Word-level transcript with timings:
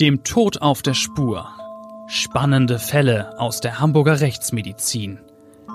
Dem 0.00 0.22
Tod 0.22 0.62
auf 0.62 0.80
der 0.82 0.94
Spur. 0.94 1.48
Spannende 2.06 2.78
Fälle 2.78 3.36
aus 3.40 3.60
der 3.60 3.80
Hamburger 3.80 4.20
Rechtsmedizin. 4.20 5.18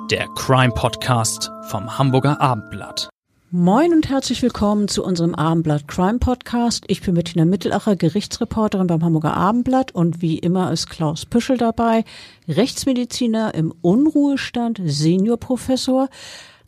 Der 0.10 0.28
Crime 0.30 0.72
Podcast 0.74 1.52
vom 1.64 1.98
Hamburger 1.98 2.40
Abendblatt. 2.40 3.10
Moin 3.52 3.92
und 3.92 4.08
herzlich 4.08 4.42
willkommen 4.42 4.88
zu 4.88 5.04
unserem 5.04 5.36
Abendblatt 5.36 5.90
Crime 5.90 6.20
Podcast. 6.20 6.86
Ich 6.88 7.02
bin 7.02 7.16
Bettina 7.16 7.44
Mittelacher, 7.44 7.98
Gerichtsreporterin 7.98 8.88
beim 8.88 9.04
Hamburger 9.04 9.36
Abendblatt 9.36 9.94
und 9.94 10.22
wie 10.22 10.40
immer 10.40 10.72
ist 10.72 10.90
Klaus 10.90 11.26
Püschel 11.26 11.58
dabei, 11.58 12.06
Rechtsmediziner 12.48 13.54
im 13.54 13.74
Unruhestand, 13.82 14.80
Seniorprofessor, 14.86 16.08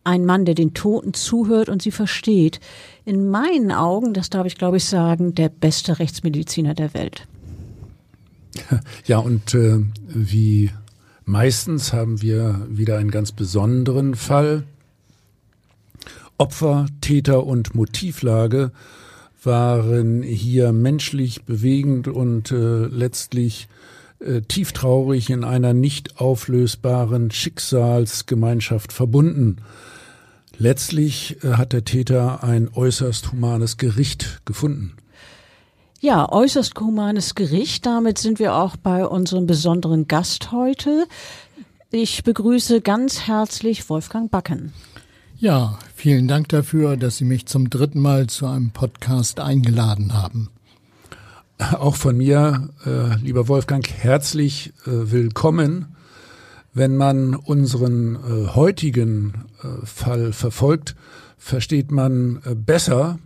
ein 0.04 0.26
Mann, 0.26 0.44
der 0.44 0.56
den 0.56 0.74
Toten 0.74 1.14
zuhört 1.14 1.70
und 1.70 1.82
sie 1.82 1.92
versteht. 1.92 2.60
In 3.06 3.30
meinen 3.30 3.72
Augen, 3.72 4.14
das 4.14 4.30
darf 4.30 4.46
ich 4.46 4.58
glaube 4.58 4.76
ich 4.76 4.84
sagen, 4.84 5.36
der 5.36 5.48
beste 5.48 6.00
Rechtsmediziner 6.00 6.74
der 6.74 6.94
Welt. 6.94 7.30
Ja, 9.06 9.20
und 9.20 9.54
äh, 9.54 9.80
wie 10.08 10.72
meistens 11.26 11.94
haben 11.94 12.22
wir 12.22 12.66
wieder 12.70 12.98
einen 12.98 13.12
ganz 13.12 13.32
besonderen 13.32 14.16
Fall. 14.16 14.64
Opfer, 16.38 16.88
Täter 17.02 17.46
und 17.46 17.76
Motivlage 17.76 18.72
waren 19.44 20.24
hier 20.24 20.74
menschlich 20.74 21.44
bewegend 21.44 22.08
und 22.08 22.52
äh, 22.52 22.88
letztlich 22.88 23.68
äh, 24.20 24.42
tieftraurig 24.42 25.30
in 25.30 25.44
einer 25.44 25.74
nicht 25.74 26.20
auflösbaren 26.20 27.32
Schicksalsgemeinschaft 27.32 28.92
verbunden. 28.92 29.58
Letztlich 30.58 31.44
äh, 31.44 31.54
hat 31.54 31.74
der 31.74 31.86
Täter 31.86 32.44
ein 32.44 32.70
äußerst 32.74 33.32
humanes 33.32 33.78
Gericht 33.78 34.42
gefunden. 34.46 34.94
Ja, 36.06 36.32
äußerst 36.32 36.80
humanes 36.80 37.34
Gericht. 37.34 37.88
Damit 37.88 38.20
sind 38.20 38.38
wir 38.38 38.54
auch 38.54 38.76
bei 38.76 39.08
unserem 39.08 39.48
besonderen 39.48 40.08
Gast 40.08 40.52
heute. 40.52 41.08
Ich 41.90 42.24
begrüße 42.24 42.82
ganz 42.82 43.22
herzlich 43.22 43.90
Wolfgang 43.90 44.30
Backen. 44.30 44.72
Ja, 45.36 45.80
vielen 45.96 46.28
Dank 46.28 46.50
dafür, 46.50 46.96
dass 46.96 47.18
Sie 47.18 47.26
mich 47.26 47.48
zum 47.48 47.72
dritten 47.72 48.00
Mal 48.00 48.28
zu 48.28 48.46
einem 48.46 48.70
Podcast 48.70 49.40
eingeladen 49.40 50.14
haben. 50.14 50.52
Auch 51.58 51.96
von 51.96 52.18
mir, 52.18 52.70
äh, 52.86 53.16
lieber 53.16 53.48
Wolfgang, 53.48 53.90
herzlich 53.90 54.74
äh, 54.86 55.12
willkommen. 55.12 55.96
Wenn 56.72 56.98
man 56.98 57.34
unseren 57.34 58.14
äh, 58.18 58.50
heutigen 58.50 59.46
äh, 59.64 59.84
Fall 59.88 60.34
verfolgt, 60.34 60.96
versteht 61.40 61.90
man 61.90 62.44
äh, 62.46 62.54
besser, 62.54 63.18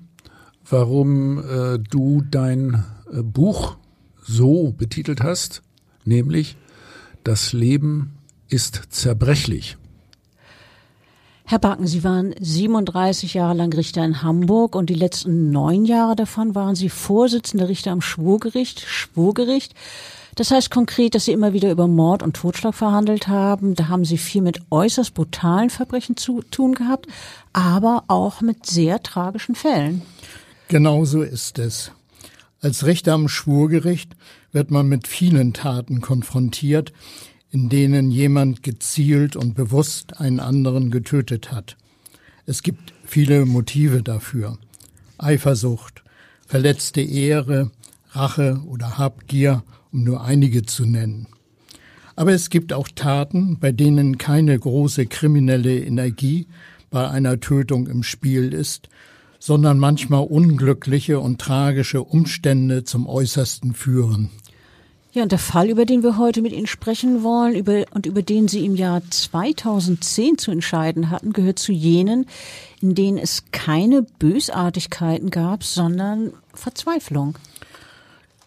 warum 0.69 1.39
äh, 1.39 1.79
du 1.79 2.21
dein 2.29 2.85
äh, 3.11 3.21
Buch 3.21 3.77
so 4.21 4.73
betitelt 4.77 5.21
hast, 5.21 5.61
nämlich 6.05 6.55
Das 7.23 7.51
Leben 7.51 8.13
ist 8.47 8.81
zerbrechlich. 8.89 9.77
Herr 11.45 11.59
Backen, 11.59 11.87
Sie 11.87 12.03
waren 12.03 12.35
37 12.39 13.33
Jahre 13.33 13.55
lang 13.55 13.73
Richter 13.73 14.05
in 14.05 14.21
Hamburg 14.21 14.75
und 14.75 14.89
die 14.89 14.95
letzten 14.95 15.51
neun 15.51 15.83
Jahre 15.85 16.15
davon 16.15 16.53
waren 16.53 16.75
Sie 16.75 16.89
Vorsitzender 16.89 17.67
Richter 17.67 17.91
am 17.91 18.01
Schwurgericht, 18.01 18.81
Schwurgericht. 18.81 19.73
Das 20.35 20.51
heißt 20.51 20.69
konkret, 20.69 21.15
dass 21.15 21.25
Sie 21.25 21.31
immer 21.31 21.51
wieder 21.53 21.71
über 21.71 21.87
Mord 21.87 22.21
und 22.21 22.35
Totschlag 22.35 22.75
verhandelt 22.75 23.27
haben. 23.27 23.73
Da 23.73 23.87
haben 23.87 24.05
Sie 24.05 24.17
viel 24.17 24.43
mit 24.43 24.61
äußerst 24.69 25.13
brutalen 25.13 25.71
Verbrechen 25.71 26.17
zu 26.17 26.43
tun 26.43 26.75
gehabt, 26.75 27.07
aber 27.51 28.03
auch 28.07 28.41
mit 28.41 28.67
sehr 28.67 29.01
tragischen 29.01 29.55
Fällen. 29.55 30.03
Genau 30.69 31.03
so 31.03 31.23
ist 31.23 31.57
es. 31.57 31.91
Als 32.61 32.85
Richter 32.85 33.13
am 33.13 33.27
Schwurgericht 33.27 34.15
wird 34.51 34.69
man 34.69 34.87
mit 34.87 35.07
vielen 35.07 35.51
Taten 35.51 35.99
konfrontiert, 35.99 36.93
in 37.49 37.69
denen 37.69 38.11
jemand 38.11 38.61
gezielt 38.61 39.35
und 39.35 39.55
bewusst 39.55 40.19
einen 40.19 40.39
anderen 40.39 40.91
getötet 40.91 41.51
hat. 41.51 41.75
Es 42.45 42.61
gibt 42.61 42.93
viele 43.03 43.47
Motive 43.47 44.03
dafür. 44.03 44.59
Eifersucht, 45.17 46.03
verletzte 46.45 47.01
Ehre, 47.01 47.71
Rache 48.11 48.61
oder 48.67 48.99
Habgier, 48.99 49.63
um 49.91 50.03
nur 50.03 50.23
einige 50.23 50.67
zu 50.67 50.85
nennen. 50.85 51.25
Aber 52.15 52.33
es 52.33 52.51
gibt 52.51 52.73
auch 52.73 52.89
Taten, 52.93 53.57
bei 53.59 53.71
denen 53.71 54.19
keine 54.19 54.59
große 54.59 55.07
kriminelle 55.07 55.79
Energie 55.79 56.45
bei 56.91 57.09
einer 57.09 57.39
Tötung 57.39 57.87
im 57.87 58.03
Spiel 58.03 58.53
ist, 58.53 58.87
sondern 59.39 59.79
manchmal 59.79 60.25
unglückliche 60.25 61.19
und 61.19 61.39
tragische 61.39 62.03
Umstände 62.03 62.83
zum 62.83 63.07
Äußersten 63.07 63.73
führen. 63.73 64.29
Ja, 65.11 65.23
und 65.23 65.31
der 65.31 65.39
Fall, 65.39 65.69
über 65.69 65.85
den 65.85 66.03
wir 66.03 66.19
heute 66.19 66.43
mit 66.43 66.53
Ihnen 66.53 66.67
sprechen 66.67 67.23
wollen 67.23 67.55
über, 67.55 67.85
und 67.93 68.05
über 68.05 68.21
den 68.21 68.47
Sie 68.47 68.63
im 68.63 68.75
Jahr 68.75 69.01
2010 69.09 70.37
zu 70.37 70.51
entscheiden 70.51 71.09
hatten, 71.09 71.33
gehört 71.33 71.57
zu 71.57 71.71
jenen, 71.71 72.27
in 72.79 72.93
denen 72.93 73.17
es 73.17 73.45
keine 73.51 74.03
Bösartigkeiten 74.03 75.31
gab, 75.31 75.63
sondern 75.63 76.33
Verzweiflung. 76.53 77.39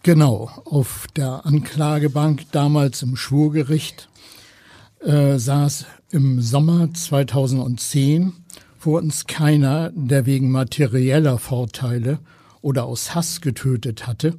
Genau, 0.04 0.50
auf 0.64 1.06
der 1.16 1.46
Anklagebank 1.46 2.52
damals 2.52 3.02
im 3.02 3.16
Schwurgericht 3.16 4.08
äh, 5.00 5.38
saß 5.38 5.86
im 6.10 6.40
Sommer 6.40 6.94
2010 6.94 8.34
vor 8.82 9.00
uns 9.00 9.26
keiner, 9.28 9.92
der 9.94 10.26
wegen 10.26 10.50
materieller 10.50 11.38
Vorteile 11.38 12.18
oder 12.62 12.84
aus 12.84 13.14
Hass 13.14 13.40
getötet 13.40 14.08
hatte, 14.08 14.34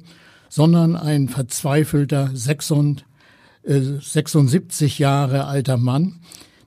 sondern 0.50 0.96
ein 0.96 1.30
verzweifelter 1.30 2.30
76 2.34 3.00
äh, 3.64 5.02
Jahre 5.02 5.46
alter 5.46 5.78
Mann, 5.78 6.20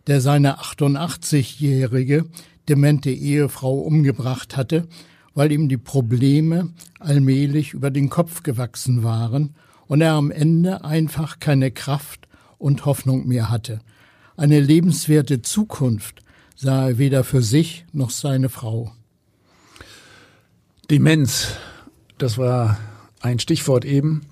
der 0.07 0.21
seine 0.21 0.57
88-jährige 0.57 2.25
demente 2.67 3.11
Ehefrau 3.11 3.77
umgebracht 3.77 4.57
hatte, 4.57 4.87
weil 5.35 5.51
ihm 5.51 5.69
die 5.69 5.77
Probleme 5.77 6.73
allmählich 6.97 7.75
über 7.75 7.91
den 7.91 8.09
Kopf 8.09 8.41
gewachsen 8.41 9.03
waren 9.03 9.53
und 9.85 10.01
er 10.01 10.13
am 10.13 10.31
Ende 10.31 10.83
einfach 10.83 11.39
keine 11.39 11.69
Kraft 11.69 12.27
und 12.57 12.85
Hoffnung 12.85 13.27
mehr 13.27 13.51
hatte. 13.51 13.81
Eine 14.35 14.59
lebenswerte 14.61 15.43
Zukunft 15.43 16.23
sah 16.57 16.89
er 16.89 16.97
weder 16.97 17.23
für 17.23 17.41
sich 17.41 17.85
noch 17.93 18.09
seine 18.09 18.49
Frau. 18.49 18.91
Demenz, 20.89 21.53
das 22.17 22.37
war 22.37 22.77
ein 23.21 23.39
Stichwort 23.39 23.85
eben. 23.85 24.23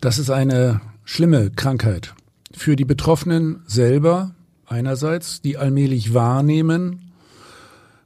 Das 0.00 0.18
ist 0.18 0.30
eine 0.30 0.80
schlimme 1.04 1.50
Krankheit. 1.50 2.14
Für 2.52 2.74
die 2.74 2.84
Betroffenen 2.84 3.62
selber 3.66 4.34
einerseits, 4.66 5.40
die 5.40 5.56
allmählich 5.56 6.12
wahrnehmen, 6.12 7.12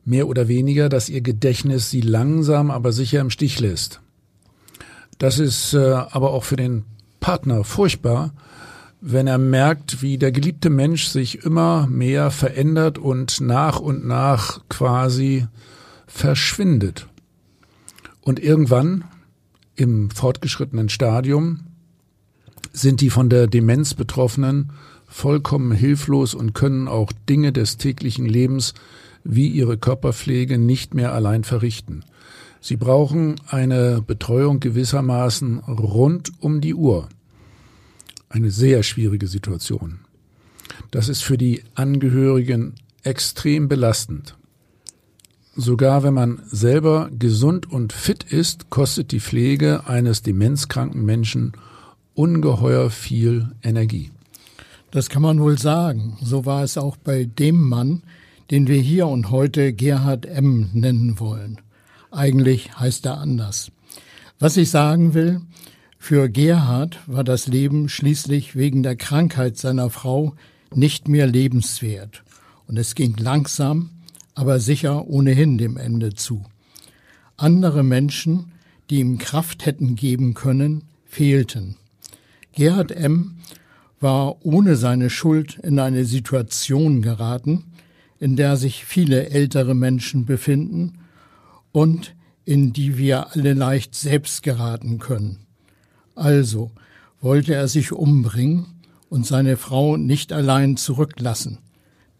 mehr 0.05 0.29
oder 0.29 0.49
weniger, 0.49 0.91
dass 0.91 1.09
ihr 1.09 1.23
Gedächtnis 1.23 1.91
sie 1.91 2.03
langsam, 2.03 2.71
aber 2.71 2.93
sicher 2.93 3.21
im 3.21 3.31
Stich 3.31 3.59
lässt. 3.61 4.01
Das 5.19 5.39
ist 5.39 5.73
äh, 5.73 5.79
aber 5.79 6.33
auch 6.33 6.45
für 6.45 6.57
den 6.57 6.85
Partner 7.21 7.65
furchtbar, 7.65 8.35
wenn 9.07 9.27
er 9.27 9.37
merkt, 9.37 10.01
wie 10.01 10.17
der 10.17 10.33
geliebte 10.33 10.71
Mensch 10.71 11.09
sich 11.09 11.45
immer 11.45 11.87
mehr 11.89 12.31
verändert 12.31 12.97
und 12.97 13.43
nach 13.43 13.79
und 13.79 14.07
nach 14.07 14.67
quasi 14.71 15.47
verschwindet. 16.07 17.07
Und 18.23 18.41
irgendwann 18.41 19.05
im 19.77 20.09
fortgeschrittenen 20.09 20.89
Stadium 20.89 21.67
sind 22.73 23.03
die 23.03 23.11
von 23.11 23.29
der 23.29 23.47
Demenz 23.47 23.93
Betroffenen 23.93 24.73
vollkommen 25.07 25.73
hilflos 25.73 26.35
und 26.35 26.55
können 26.55 26.89
auch 26.89 27.13
Dinge 27.29 27.53
des 27.53 27.77
täglichen 27.77 28.25
Lebens 28.25 28.73
wie 29.23 29.49
ihre 29.49 29.77
Körperpflege 29.77 30.57
nicht 30.57 30.95
mehr 30.95 31.13
allein 31.13 31.45
verrichten. 31.45 32.07
Sie 32.63 32.77
brauchen 32.77 33.35
eine 33.49 34.01
Betreuung 34.01 34.61
gewissermaßen 34.61 35.59
rund 35.59 36.33
um 36.41 36.63
die 36.63 36.75
Uhr 36.75 37.11
eine 38.35 38.51
sehr 38.51 38.83
schwierige 38.83 39.29
Situation. 39.29 40.01
Das 40.91 41.09
ist 41.09 41.23
für 41.23 41.39
die 41.39 41.63
Angehörigen 41.77 42.75
extrem 43.05 43.69
belastend. 43.69 44.37
Sogar 45.55 46.03
wenn 46.03 46.15
man 46.15 46.43
selber 46.47 47.11
gesund 47.17 47.71
und 47.71 47.93
fit 47.93 48.25
ist, 48.25 48.71
kostet 48.71 49.13
die 49.13 49.21
Pflege 49.21 49.87
eines 49.87 50.23
demenzkranken 50.23 51.05
Menschen 51.05 51.53
ungeheuer 52.15 52.91
viel 52.91 53.53
Energie. 53.63 54.11
Das 54.91 55.09
kann 55.09 55.23
man 55.23 55.41
wohl 55.41 55.57
sagen. 55.57 56.19
So 56.21 56.45
war 56.45 56.65
es 56.65 56.77
auch 56.77 56.97
bei 56.97 57.25
dem 57.25 57.61
Mann, 57.61 58.03
den 58.51 58.67
wir 58.67 58.81
hier 58.81 59.07
und 59.07 59.31
heute 59.31 59.73
Gerhard 59.73 60.27
M. 60.27 60.71
nennen 60.73 61.21
wollen. 61.21 61.61
Eigentlich 62.11 62.77
heißt 62.79 63.07
er 63.07 63.19
anders. 63.19 63.71
Was 64.41 64.57
ich 64.57 64.71
sagen 64.71 65.15
will, 65.15 65.41
für 66.05 66.29
Gerhard 66.29 66.99
war 67.07 67.25
das 67.25 67.47
Leben 67.47 67.89
schließlich 67.89 68.57
wegen 68.57 68.83
der 68.83 68.95
Krankheit 68.95 69.57
seiner 69.57 69.89
Frau 69.89 70.35
nicht 70.75 71.09
mehr 71.09 71.27
lebenswert 71.27 72.25
und 72.67 72.77
es 72.77 72.95
ging 72.95 73.17
langsam, 73.17 73.89
aber 74.35 74.61
sicher 74.61 75.07
ohnehin 75.07 75.57
dem 75.57 75.79
Ende 75.79 76.13
zu. 76.13 76.45
Andere 77.39 77.83
Menschen, 77.83 78.53
die 78.91 79.01
ihm 79.01 79.17
Kraft 79.17 79.65
hätten 79.65 79.95
geben 79.95 80.35
können, 80.35 80.83
fehlten. 81.07 81.77
Gerhard 82.53 82.93
M. 82.93 83.39
war 83.99 84.45
ohne 84.45 84.77
seine 84.77 85.09
Schuld 85.09 85.59
in 85.63 85.79
eine 85.79 86.05
Situation 86.05 87.01
geraten, 87.01 87.65
in 88.21 88.37
der 88.37 88.59
sich 88.59 88.85
viele 88.85 89.31
ältere 89.31 89.75
Menschen 89.75 90.27
befinden 90.27 90.99
und 91.73 92.15
in 92.45 92.75
die 92.75 92.99
wir 92.99 93.35
alle 93.35 93.55
leicht 93.55 93.95
selbst 93.95 94.43
geraten 94.43 94.99
können. 94.99 95.44
Also 96.15 96.71
wollte 97.21 97.55
er 97.55 97.69
sich 97.69 97.93
umbringen 97.93 98.67
und 99.09 99.27
seine 99.27 99.57
Frau 99.57 99.97
nicht 99.97 100.33
allein 100.33 100.77
zurücklassen. 100.77 101.59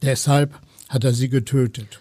Deshalb 0.03 0.59
hat 0.89 1.05
er 1.05 1.13
sie 1.13 1.29
getötet. 1.29 2.01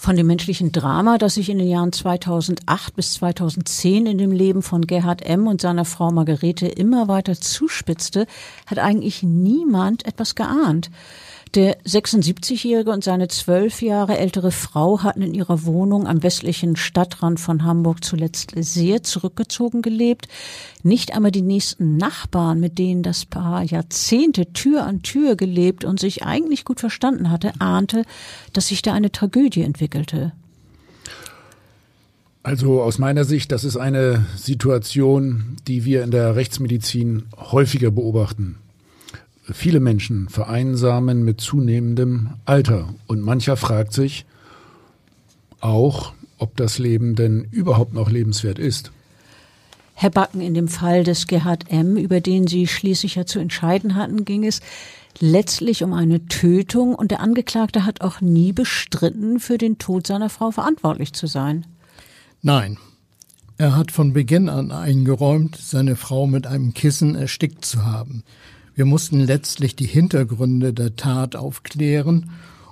Von 0.00 0.14
dem 0.14 0.28
menschlichen 0.28 0.70
Drama, 0.70 1.18
das 1.18 1.34
sich 1.34 1.50
in 1.50 1.58
den 1.58 1.68
Jahren 1.68 1.92
2008 1.92 2.94
bis 2.94 3.14
2010 3.14 4.06
in 4.06 4.18
dem 4.18 4.30
Leben 4.30 4.62
von 4.62 4.86
Gerhard 4.86 5.22
M. 5.22 5.48
und 5.48 5.60
seiner 5.60 5.84
Frau 5.84 6.12
Margarete 6.12 6.68
immer 6.68 7.08
weiter 7.08 7.34
zuspitzte, 7.34 8.26
hat 8.66 8.78
eigentlich 8.78 9.24
niemand 9.24 10.06
etwas 10.06 10.36
geahnt. 10.36 10.90
Der 11.54 11.80
76-Jährige 11.80 12.90
und 12.90 13.02
seine 13.02 13.28
zwölf 13.28 13.80
Jahre 13.80 14.18
ältere 14.18 14.50
Frau 14.50 15.02
hatten 15.02 15.22
in 15.22 15.32
ihrer 15.32 15.64
Wohnung 15.64 16.06
am 16.06 16.22
westlichen 16.22 16.76
Stadtrand 16.76 17.40
von 17.40 17.64
Hamburg 17.64 18.04
zuletzt 18.04 18.52
sehr 18.56 19.02
zurückgezogen 19.02 19.80
gelebt. 19.80 20.28
Nicht 20.82 21.14
einmal 21.14 21.30
die 21.30 21.42
nächsten 21.42 21.96
Nachbarn, 21.96 22.60
mit 22.60 22.78
denen 22.78 23.02
das 23.02 23.24
Paar 23.24 23.62
Jahrzehnte 23.62 24.52
Tür 24.52 24.84
an 24.84 25.02
Tür 25.02 25.36
gelebt 25.36 25.84
und 25.84 25.98
sich 25.98 26.24
eigentlich 26.24 26.66
gut 26.66 26.80
verstanden 26.80 27.30
hatte, 27.30 27.52
ahnte, 27.60 28.02
dass 28.52 28.68
sich 28.68 28.82
da 28.82 28.92
eine 28.92 29.10
Tragödie 29.10 29.62
entwickelte. 29.62 30.32
Also 32.42 32.82
aus 32.82 32.98
meiner 32.98 33.24
Sicht, 33.24 33.52
das 33.52 33.64
ist 33.64 33.76
eine 33.76 34.26
Situation, 34.36 35.56
die 35.66 35.84
wir 35.84 36.04
in 36.04 36.10
der 36.10 36.36
Rechtsmedizin 36.36 37.24
häufiger 37.36 37.90
beobachten. 37.90 38.56
Viele 39.52 39.80
Menschen 39.80 40.28
vereinsamen 40.28 41.24
mit 41.24 41.40
zunehmendem 41.40 42.30
Alter 42.44 42.88
und 43.06 43.22
mancher 43.22 43.56
fragt 43.56 43.92
sich 43.92 44.26
auch, 45.60 46.12
ob 46.36 46.56
das 46.56 46.78
Leben 46.78 47.14
denn 47.14 47.46
überhaupt 47.50 47.94
noch 47.94 48.10
lebenswert 48.10 48.58
ist. 48.58 48.92
Herr 49.94 50.10
Backen, 50.10 50.40
in 50.40 50.54
dem 50.54 50.68
Fall 50.68 51.02
des 51.02 51.26
Gerhard 51.26 51.70
M., 51.72 51.96
über 51.96 52.20
den 52.20 52.46
Sie 52.46 52.68
schließlich 52.68 53.16
ja 53.16 53.26
zu 53.26 53.40
entscheiden 53.40 53.96
hatten, 53.96 54.24
ging 54.24 54.44
es 54.44 54.60
letztlich 55.18 55.82
um 55.82 55.92
eine 55.92 56.26
Tötung 56.26 56.94
und 56.94 57.10
der 57.10 57.20
Angeklagte 57.20 57.84
hat 57.84 58.00
auch 58.02 58.20
nie 58.20 58.52
bestritten, 58.52 59.40
für 59.40 59.58
den 59.58 59.78
Tod 59.78 60.06
seiner 60.06 60.30
Frau 60.30 60.52
verantwortlich 60.52 61.14
zu 61.14 61.26
sein. 61.26 61.66
Nein. 62.42 62.78
Er 63.56 63.74
hat 63.74 63.90
von 63.90 64.12
Beginn 64.12 64.48
an 64.48 64.70
eingeräumt, 64.70 65.56
seine 65.56 65.96
Frau 65.96 66.28
mit 66.28 66.46
einem 66.46 66.74
Kissen 66.74 67.16
erstickt 67.16 67.64
zu 67.64 67.84
haben. 67.84 68.22
Wir 68.78 68.84
mussten 68.84 69.18
letztlich 69.18 69.74
die 69.74 69.88
Hintergründe 69.88 70.72
der 70.72 70.94
Tat 70.94 71.34
aufklären 71.34 72.30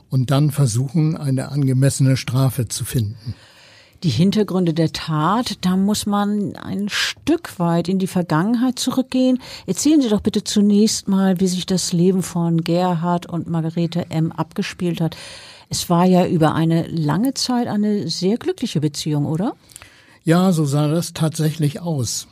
und 0.09 0.31
dann 0.31 0.53
versuchen, 0.53 1.17
eine 1.17 1.51
angemessene 1.51 2.17
Strafe 2.17 2.69
zu 2.69 2.85
finden. 2.85 3.35
Die 4.05 4.11
Hintergründe 4.11 4.73
der 4.73 4.93
Tat, 4.93 5.59
da 5.63 5.77
muss 5.77 6.07
man 6.07 6.55
ein 6.55 6.89
Stück 6.89 7.59
weit 7.59 7.89
in 7.89 7.99
die 7.99 8.07
Vergangenheit 8.07 8.79
zurückgehen. 8.79 9.41
Erzählen 9.67 10.01
Sie 10.01 10.09
doch 10.09 10.21
bitte 10.21 10.45
zunächst 10.45 11.09
mal, 11.09 11.41
wie 11.41 11.49
sich 11.49 11.67
das 11.67 11.93
Leben 11.93 12.23
von 12.23 12.61
Gerhard 12.61 13.27
und 13.27 13.51
Margarete 13.51 14.09
M. 14.09 14.31
abgespielt 14.31 15.01
hat. 15.01 15.17
Es 15.71 15.91
war 15.91 16.05
ja 16.05 16.25
über 16.25 16.55
eine 16.55 16.87
lange 16.87 17.35
Zeit 17.35 17.67
eine 17.67 18.09
sehr 18.09 18.37
glückliche 18.37 18.81
Beziehung, 18.81 19.27
oder? 19.27 19.57
Ja, 20.23 20.53
so 20.53 20.67
sah 20.67 20.87
das 20.87 21.15
tatsächlich 21.15 21.81
aus. 21.81 22.29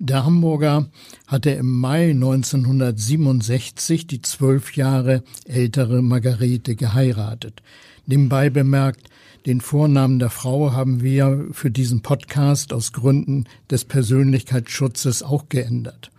Der 0.00 0.24
Hamburger 0.24 0.86
hatte 1.26 1.50
im 1.50 1.80
Mai 1.80 2.10
1967 2.10 4.06
die 4.06 4.22
zwölf 4.22 4.76
Jahre 4.76 5.24
ältere 5.44 6.02
Margarete 6.02 6.76
geheiratet. 6.76 7.62
Nebenbei 8.06 8.48
bemerkt, 8.48 9.08
den 9.44 9.60
Vornamen 9.60 10.20
der 10.20 10.30
Frau 10.30 10.70
haben 10.70 11.02
wir 11.02 11.48
für 11.50 11.72
diesen 11.72 12.02
Podcast 12.02 12.72
aus 12.72 12.92
Gründen 12.92 13.46
des 13.72 13.84
Persönlichkeitsschutzes 13.86 15.24
auch 15.24 15.48
geändert. 15.48 16.12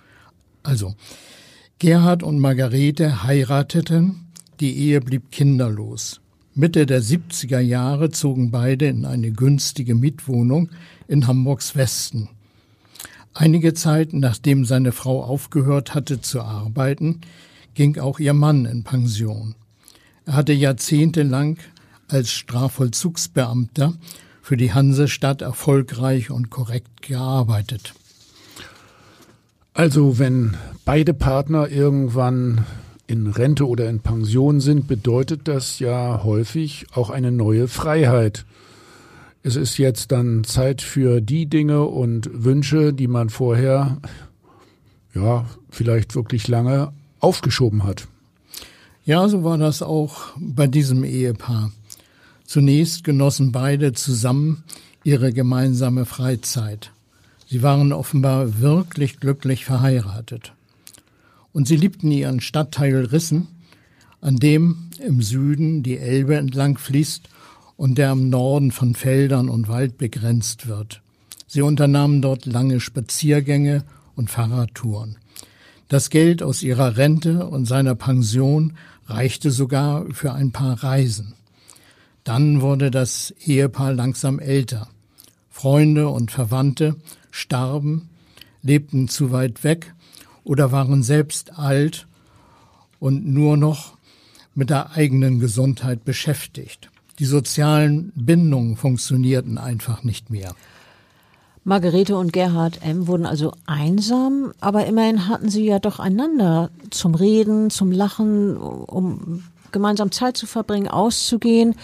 Also, 0.62 0.96
Gerhard 1.80 2.22
und 2.22 2.40
Margarete 2.40 3.24
heirateten, 3.24 4.28
die 4.60 4.76
Ehe 4.78 5.00
blieb 5.00 5.32
kinderlos. 5.32 6.20
Mitte 6.54 6.86
der 6.86 7.02
70er 7.02 7.60
Jahre 7.60 8.10
zogen 8.10 8.52
beide 8.52 8.88
in 8.88 9.06
eine 9.06 9.32
günstige 9.32 9.96
Mietwohnung 9.96 10.70
in 11.08 11.28
Hamburgs 11.28 11.78
Westen. 11.78 12.28
Einige 13.42 13.74
Zeit 13.74 14.12
nachdem 14.12 14.66
seine 14.66 14.92
Frau 14.92 15.24
aufgehört 15.24 15.96
hatte 15.96 16.20
zu 16.20 16.42
arbeiten, 16.42 17.22
ging 17.74 17.98
auch 17.98 18.20
ihr 18.20 18.34
Mann 18.34 18.66
in 18.66 18.84
Pension. 18.84 19.56
Er 20.26 20.34
hatte 20.34 20.52
jahrzehntelang 20.52 21.58
als 22.10 22.32
Strafvollzugsbeamter 22.32 23.94
für 24.42 24.58
die 24.58 24.74
Hansestadt 24.74 25.42
erfolgreich 25.42 26.32
und 26.32 26.50
korrekt 26.50 27.02
gearbeitet. 27.02 27.94
Also 29.74 30.20
wenn 30.20 30.58
beide 30.84 31.14
Partner 31.14 31.70
irgendwann 31.70 32.66
in 33.08 33.28
Rente 33.28 33.66
oder 33.66 33.90
in 33.90 34.02
Pension 34.02 34.60
sind, 34.60 34.86
bedeutet 34.90 35.48
das 35.48 35.80
ja 35.80 36.26
häufig 36.26 36.88
auch 36.94 37.10
eine 37.10 37.32
neue 37.32 37.70
Freiheit 37.70 38.44
es 39.44 39.56
ist 39.56 39.78
jetzt 39.78 40.12
dann 40.12 40.44
Zeit 40.44 40.82
für 40.82 41.22
die 41.22 41.46
Dinge 41.46 41.86
und 41.86 42.30
Wünsche, 42.44 42.94
die 42.94 43.08
man 43.08 43.30
vorher, 43.30 43.98
ja, 45.14 45.46
vielleicht 45.70 46.16
wirklich 46.16 46.48
lange 46.48 46.92
aufgeschoben 47.20 47.84
hat. 47.84 48.08
Ja, 49.06 49.28
so 49.28 49.44
war 49.44 49.58
das 49.58 49.82
auch 49.82 50.34
bei 50.38 50.68
diesem 50.68 51.04
Ehepaar. 51.04 51.72
Zunächst 52.46 53.04
genossen 53.04 53.52
beide 53.52 53.94
zusammen 53.94 54.64
ihre 55.04 55.32
gemeinsame 55.32 56.06
Freizeit. 56.06 56.92
Sie 57.48 57.64
waren 57.64 57.94
offenbar 57.94 58.60
wirklich 58.60 59.20
glücklich 59.20 59.66
verheiratet. 59.66 60.54
Und 61.54 61.68
sie 61.68 61.78
liebten 61.78 62.12
ihren 62.12 62.42
Stadtteil 62.42 63.06
Rissen, 63.06 63.48
an 64.22 64.36
dem 64.36 64.90
im 65.00 65.22
Süden 65.22 65.82
die 65.82 65.98
Elbe 65.98 66.36
entlang 66.36 66.78
fließt 66.78 67.30
und 67.80 67.98
der 67.98 68.12
im 68.12 68.30
Norden 68.30 68.74
von 68.74 68.94
Feldern 68.94 69.48
und 69.48 69.70
Wald 69.70 69.98
begrenzt 69.98 70.68
wird. 70.68 71.02
Sie 71.48 71.62
unternahmen 71.62 72.22
dort 72.22 72.46
lange 72.46 72.82
Spaziergänge 72.82 73.86
und 74.18 74.30
Fahrradtouren. 74.30 75.16
Das 75.88 76.10
Geld 76.10 76.44
aus 76.44 76.62
ihrer 76.62 76.98
Rente 76.98 77.48
und 77.48 77.68
seiner 77.68 77.96
Pension 77.96 78.74
reichte 79.06 79.50
sogar 79.50 80.06
für 80.12 80.34
ein 80.34 80.52
paar 80.52 80.84
Reisen. 80.84 81.36
Dann 82.26 82.60
wurde 82.60 82.92
das 82.92 83.34
Ehepaar 83.46 83.94
langsam 83.94 84.40
älter. 84.40 84.90
Freunde 85.50 86.10
und 86.10 86.32
Verwandte 86.32 86.98
starben, 87.32 88.10
lebten 88.62 89.08
zu 89.08 89.32
weit 89.32 89.64
weg 89.64 89.94
oder 90.44 90.74
waren 90.74 91.02
selbst 91.02 91.58
alt 91.58 92.08
und 93.00 93.26
nur 93.26 93.56
noch 93.56 93.98
mit 94.54 94.70
der 94.70 94.92
eigenen 94.98 95.40
Gesundheit 95.40 96.04
beschäftigt. 96.04 96.90
Die 97.20 97.26
sozialen 97.26 98.12
Bindungen 98.16 98.78
funktionierten 98.78 99.58
einfach 99.58 100.04
nicht 100.04 100.30
mehr. 100.30 100.56
Margarete 101.66 102.18
und 102.18 102.32
Gerhard 102.32 102.80
M. 102.82 103.08
wurden 103.08 103.26
also 103.26 103.54
einsam, 103.66 104.54
aber 104.62 104.86
immerhin 104.86 105.28
hatten 105.28 105.50
sie 105.50 105.66
ja 105.66 105.80
doch 105.80 106.00
einander 106.00 106.72
zum 106.90 107.14
Reden, 107.16 107.70
zum 107.70 107.92
Lachen, 107.92 108.58
um 108.58 109.44
gemeinsam 109.72 110.12
Zeit 110.12 110.38
zu 110.38 110.48
verbringen, 110.48 110.88
auszugehen. 110.88 111.76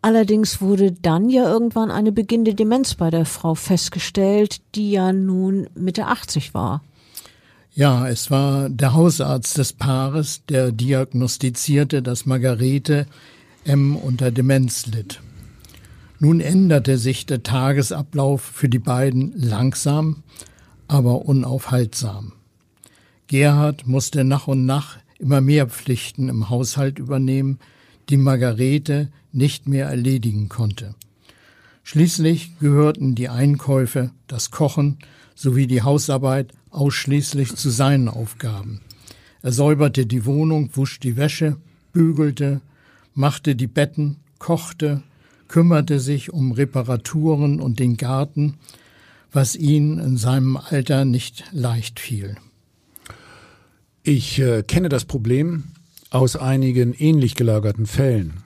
Allerdings 0.00 0.60
wurde 0.60 0.92
dann 0.92 1.28
ja 1.28 1.44
irgendwann 1.48 1.90
eine 1.90 2.12
beginnende 2.12 2.54
Demenz 2.54 2.94
bei 2.94 3.10
der 3.10 3.26
Frau 3.26 3.54
festgestellt, 3.54 4.60
die 4.74 4.92
ja 4.92 5.12
nun 5.12 5.68
Mitte 5.74 6.06
80 6.06 6.54
war. 6.54 6.82
Ja, 7.74 8.08
es 8.08 8.30
war 8.30 8.68
der 8.68 8.94
Hausarzt 8.94 9.58
des 9.58 9.72
Paares, 9.72 10.42
der 10.48 10.72
diagnostizierte, 10.72 12.02
dass 12.02 12.26
Margarete 12.26 13.06
M 13.64 13.96
unter 13.96 14.30
Demenz 14.30 14.86
litt. 14.86 15.20
Nun 16.18 16.40
änderte 16.40 16.98
sich 16.98 17.26
der 17.26 17.42
Tagesablauf 17.42 18.42
für 18.42 18.68
die 18.68 18.78
beiden 18.78 19.32
langsam, 19.36 20.22
aber 20.88 21.24
unaufhaltsam. 21.26 22.32
Gerhard 23.28 23.86
musste 23.86 24.24
nach 24.24 24.48
und 24.48 24.66
nach 24.66 24.98
immer 25.18 25.40
mehr 25.40 25.68
Pflichten 25.68 26.28
im 26.28 26.50
Haushalt 26.50 26.98
übernehmen, 26.98 27.60
die 28.08 28.16
Margarete 28.16 29.08
nicht 29.32 29.68
mehr 29.68 29.86
erledigen 29.86 30.48
konnte. 30.48 30.94
Schließlich 31.84 32.58
gehörten 32.58 33.14
die 33.14 33.28
Einkäufe, 33.28 34.10
das 34.26 34.50
Kochen 34.50 34.98
sowie 35.34 35.66
die 35.66 35.82
Hausarbeit 35.82 36.52
ausschließlich 36.70 37.54
zu 37.54 37.70
seinen 37.70 38.08
Aufgaben. 38.08 38.80
Er 39.42 39.52
säuberte 39.52 40.06
die 40.06 40.24
Wohnung, 40.24 40.70
wusch 40.74 41.00
die 41.00 41.16
Wäsche, 41.16 41.56
bügelte, 41.92 42.60
machte 43.14 43.56
die 43.56 43.66
Betten, 43.66 44.16
kochte, 44.38 45.02
kümmerte 45.48 46.00
sich 46.00 46.32
um 46.32 46.52
Reparaturen 46.52 47.60
und 47.60 47.78
den 47.78 47.96
Garten, 47.96 48.54
was 49.30 49.56
ihn 49.56 49.98
in 49.98 50.16
seinem 50.16 50.56
Alter 50.56 51.04
nicht 51.04 51.44
leicht 51.52 52.00
fiel. 52.00 52.36
Ich 54.02 54.38
äh, 54.38 54.62
kenne 54.62 54.88
das 54.88 55.04
Problem 55.04 55.64
aus 56.10 56.36
einigen 56.36 56.92
ähnlich 56.92 57.34
gelagerten 57.34 57.86
Fällen. 57.86 58.42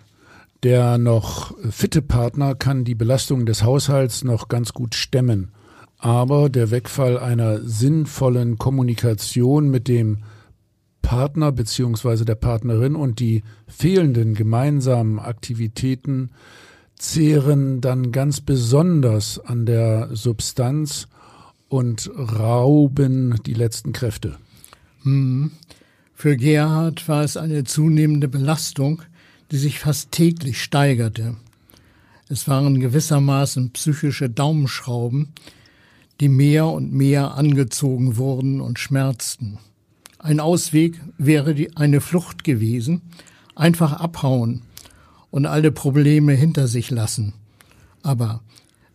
Der 0.62 0.99
noch 0.99 1.54
fitte 1.70 2.02
Partner 2.02 2.54
kann 2.54 2.85
die 2.85 2.94
Belastung 2.94 3.46
des 3.46 3.62
Haushalts 3.62 4.25
noch 4.25 4.49
ganz 4.49 4.73
gut 4.73 4.94
stemmen, 4.94 5.52
aber 5.99 6.49
der 6.49 6.70
Wegfall 6.70 7.18
einer 7.18 7.61
sinnvollen 7.61 8.58
Kommunikation 8.58 9.70
mit 9.70 9.88
dem 9.88 10.25
Partner 11.06 11.52
bzw. 11.52 12.25
der 12.25 12.34
Partnerin 12.34 12.96
und 12.96 13.20
die 13.20 13.44
fehlenden 13.68 14.34
gemeinsamen 14.34 15.20
Aktivitäten 15.20 16.30
zehren 16.96 17.80
dann 17.80 18.10
ganz 18.10 18.40
besonders 18.40 19.38
an 19.38 19.66
der 19.66 20.08
Substanz 20.16 21.06
und 21.68 22.10
rauben 22.16 23.36
die 23.46 23.54
letzten 23.54 23.92
Kräfte. 23.92 24.36
Hm. 25.04 25.52
Für 26.12 26.36
Gerhard 26.36 27.08
war 27.08 27.22
es 27.22 27.36
eine 27.36 27.62
zunehmende 27.62 28.26
Belastung, 28.26 29.02
die 29.52 29.58
sich 29.58 29.78
fast 29.78 30.10
täglich 30.10 30.60
steigerte. 30.60 31.36
Es 32.28 32.48
waren 32.48 32.80
gewissermaßen 32.80 33.70
psychische 33.70 34.28
Daumenschrauben, 34.28 35.28
die 36.18 36.28
mehr 36.28 36.66
und 36.66 36.92
mehr 36.92 37.34
angezogen 37.34 38.16
wurden 38.16 38.60
und 38.60 38.80
schmerzten. 38.80 39.60
Ein 40.18 40.40
Ausweg 40.40 41.00
wäre 41.18 41.54
die, 41.54 41.76
eine 41.76 42.00
Flucht 42.00 42.44
gewesen, 42.44 43.02
einfach 43.54 43.92
abhauen 43.92 44.62
und 45.30 45.46
alle 45.46 45.73
Probleme 45.73 46.32
hinter 46.32 46.68
sich 46.68 46.90
lassen. 46.90 47.35
Aber 48.02 48.40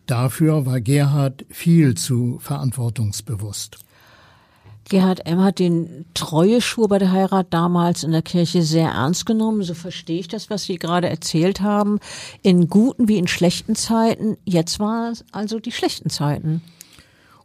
dafür 0.06 0.66
war 0.66 0.80
Gerhard 0.80 1.44
viel 1.50 1.94
zu 1.94 2.38
verantwortungsbewusst. 2.40 3.78
Gerhard 4.88 5.24
M. 5.26 5.42
hat 5.42 5.58
den 5.58 6.04
Treueschwur 6.12 6.88
bei 6.88 6.98
der 6.98 7.12
Heirat 7.12 7.46
damals 7.50 8.02
in 8.02 8.10
der 8.10 8.22
Kirche 8.22 8.62
sehr 8.62 8.90
ernst 8.90 9.26
genommen. 9.26 9.62
So 9.62 9.74
verstehe 9.74 10.18
ich 10.18 10.28
das, 10.28 10.50
was 10.50 10.64
Sie 10.64 10.76
gerade 10.76 11.08
erzählt 11.08 11.60
haben. 11.60 11.98
In 12.42 12.68
guten 12.68 13.08
wie 13.08 13.16
in 13.16 13.28
schlechten 13.28 13.76
Zeiten. 13.76 14.36
Jetzt 14.44 14.80
waren 14.80 15.12
es 15.12 15.24
also 15.32 15.60
die 15.60 15.72
schlechten 15.72 16.10
Zeiten. 16.10 16.62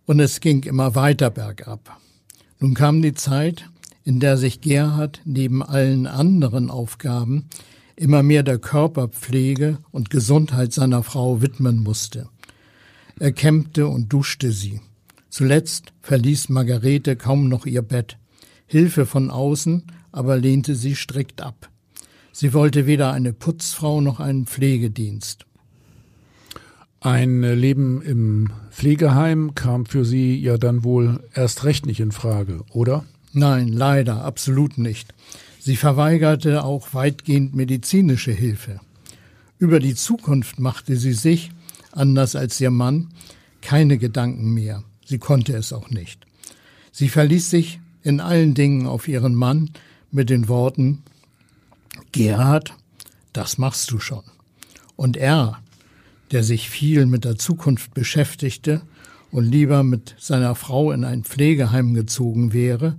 Und 0.05 0.19
es 0.19 0.39
ging 0.39 0.63
immer 0.63 0.95
weiter 0.95 1.29
bergab. 1.29 1.99
Nun 2.59 2.73
kam 2.73 3.01
die 3.01 3.13
Zeit, 3.13 3.69
in 4.03 4.19
der 4.19 4.37
sich 4.37 4.61
Gerhard 4.61 5.21
neben 5.25 5.61
allen 5.61 6.07
anderen 6.07 6.69
Aufgaben 6.69 7.49
immer 7.95 8.23
mehr 8.23 8.43
der 8.43 8.59
Körperpflege 8.59 9.79
und 9.91 10.09
Gesundheit 10.09 10.73
seiner 10.73 11.03
Frau 11.03 11.41
widmen 11.41 11.83
musste. 11.83 12.29
Er 13.19 13.31
kämmte 13.31 13.87
und 13.87 14.13
duschte 14.13 14.51
sie. 14.51 14.81
Zuletzt 15.29 15.93
verließ 16.01 16.49
Margarete 16.49 17.15
kaum 17.15 17.49
noch 17.49 17.65
ihr 17.65 17.81
Bett. 17.81 18.17
Hilfe 18.65 19.05
von 19.05 19.29
außen 19.29 19.83
aber 20.11 20.37
lehnte 20.37 20.75
sie 20.75 20.95
strikt 20.95 21.41
ab. 21.41 21.69
Sie 22.31 22.53
wollte 22.53 22.87
weder 22.87 23.11
eine 23.11 23.33
Putzfrau 23.33 24.01
noch 24.01 24.19
einen 24.19 24.47
Pflegedienst. 24.47 25.45
Ein 26.99 27.41
Leben 27.41 28.01
im 28.01 28.49
Pflegeheim 28.71 29.53
kam 29.53 29.85
für 29.85 30.03
Sie 30.03 30.35
ja 30.35 30.57
dann 30.57 30.83
wohl 30.83 31.23
erst 31.33 31.63
recht 31.63 31.85
nicht 31.85 31.99
in 31.99 32.11
Frage, 32.11 32.61
oder? 32.71 33.05
Nein, 33.33 33.67
leider, 33.67 34.23
absolut 34.23 34.77
nicht. 34.77 35.13
Sie 35.59 35.75
verweigerte 35.75 36.63
auch 36.63 36.93
weitgehend 36.93 37.55
medizinische 37.55 38.31
Hilfe. 38.31 38.79
Über 39.59 39.79
die 39.79 39.95
Zukunft 39.95 40.59
machte 40.59 40.95
sie 40.95 41.13
sich, 41.13 41.51
anders 41.91 42.35
als 42.35 42.59
ihr 42.61 42.71
Mann, 42.71 43.09
keine 43.61 43.97
Gedanken 43.97 44.53
mehr. 44.53 44.83
Sie 45.05 45.19
konnte 45.19 45.55
es 45.55 45.73
auch 45.73 45.89
nicht. 45.89 46.25
Sie 46.91 47.09
verließ 47.09 47.49
sich 47.49 47.79
in 48.01 48.19
allen 48.19 48.53
Dingen 48.53 48.87
auf 48.87 49.07
ihren 49.07 49.35
Mann 49.35 49.71
mit 50.11 50.29
den 50.29 50.47
Worten 50.47 51.03
Gerhard, 52.11 52.73
das 53.33 53.57
machst 53.57 53.91
du 53.91 53.99
schon. 53.99 54.23
Und 54.95 55.17
er, 55.17 55.59
der 56.31 56.43
sich 56.43 56.69
viel 56.69 57.05
mit 57.05 57.25
der 57.25 57.37
Zukunft 57.37 57.93
beschäftigte 57.93 58.81
und 59.31 59.45
lieber 59.45 59.83
mit 59.83 60.15
seiner 60.17 60.55
Frau 60.55 60.91
in 60.91 61.03
ein 61.03 61.23
Pflegeheim 61.23 61.93
gezogen 61.93 62.53
wäre, 62.53 62.97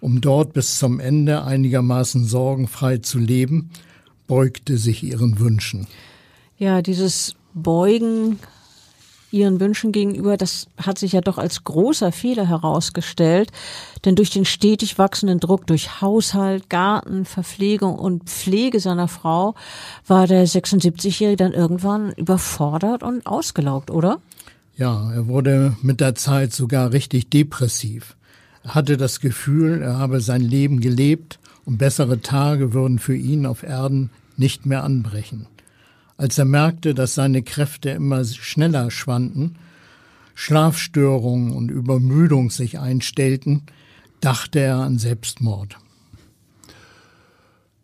um 0.00 0.20
dort 0.20 0.52
bis 0.52 0.78
zum 0.78 1.00
Ende 1.00 1.44
einigermaßen 1.44 2.24
sorgenfrei 2.24 2.98
zu 2.98 3.18
leben, 3.18 3.70
beugte 4.26 4.78
sich 4.78 5.02
ihren 5.02 5.38
Wünschen. 5.38 5.86
Ja, 6.56 6.82
dieses 6.82 7.34
Beugen 7.54 8.38
ihren 9.30 9.60
Wünschen 9.60 9.92
gegenüber, 9.92 10.36
das 10.36 10.66
hat 10.80 10.98
sich 10.98 11.12
ja 11.12 11.20
doch 11.20 11.38
als 11.38 11.64
großer 11.64 12.12
Fehler 12.12 12.46
herausgestellt. 12.46 13.50
Denn 14.04 14.16
durch 14.16 14.30
den 14.30 14.44
stetig 14.44 14.98
wachsenden 14.98 15.40
Druck 15.40 15.66
durch 15.66 16.00
Haushalt, 16.00 16.70
Garten, 16.70 17.24
Verpflegung 17.24 17.98
und 17.98 18.24
Pflege 18.24 18.80
seiner 18.80 19.08
Frau 19.08 19.54
war 20.06 20.26
der 20.26 20.46
76-Jährige 20.46 21.36
dann 21.36 21.52
irgendwann 21.52 22.12
überfordert 22.12 23.02
und 23.02 23.26
ausgelaugt, 23.26 23.90
oder? 23.90 24.20
Ja, 24.76 25.12
er 25.12 25.26
wurde 25.26 25.76
mit 25.82 26.00
der 26.00 26.14
Zeit 26.14 26.52
sogar 26.52 26.92
richtig 26.92 27.30
depressiv. 27.30 28.16
Er 28.62 28.74
hatte 28.74 28.96
das 28.96 29.20
Gefühl, 29.20 29.82
er 29.82 29.98
habe 29.98 30.20
sein 30.20 30.40
Leben 30.40 30.80
gelebt 30.80 31.38
und 31.64 31.78
bessere 31.78 32.20
Tage 32.20 32.72
würden 32.72 32.98
für 32.98 33.16
ihn 33.16 33.44
auf 33.44 33.62
Erden 33.62 34.10
nicht 34.36 34.66
mehr 34.66 34.84
anbrechen. 34.84 35.46
Als 36.18 36.36
er 36.36 36.44
merkte, 36.44 36.94
dass 36.94 37.14
seine 37.14 37.42
Kräfte 37.42 37.90
immer 37.90 38.24
schneller 38.24 38.90
schwanden, 38.90 39.54
Schlafstörungen 40.34 41.52
und 41.52 41.70
Übermüdung 41.70 42.50
sich 42.50 42.80
einstellten, 42.80 43.62
dachte 44.20 44.58
er 44.58 44.78
an 44.78 44.98
Selbstmord. 44.98 45.78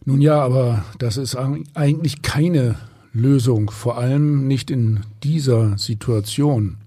Nun 0.04 0.20
ja, 0.20 0.42
aber 0.42 0.84
das 0.98 1.16
ist 1.16 1.36
eigentlich 1.36 2.22
keine 2.22 2.74
Lösung, 3.12 3.70
vor 3.70 3.98
allem 3.98 4.48
nicht 4.48 4.70
in 4.70 5.00
dieser 5.22 5.78
Situation. 5.78 6.78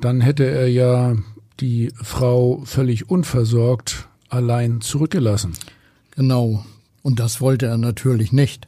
Dann 0.00 0.22
hätte 0.22 0.44
er 0.44 0.68
ja 0.68 1.14
die 1.60 1.92
Frau 2.02 2.62
völlig 2.64 3.10
unversorgt 3.10 4.08
allein 4.30 4.80
zurückgelassen. 4.80 5.52
Genau, 6.16 6.64
und 7.02 7.20
das 7.20 7.42
wollte 7.42 7.66
er 7.66 7.76
natürlich 7.76 8.32
nicht. 8.32 8.66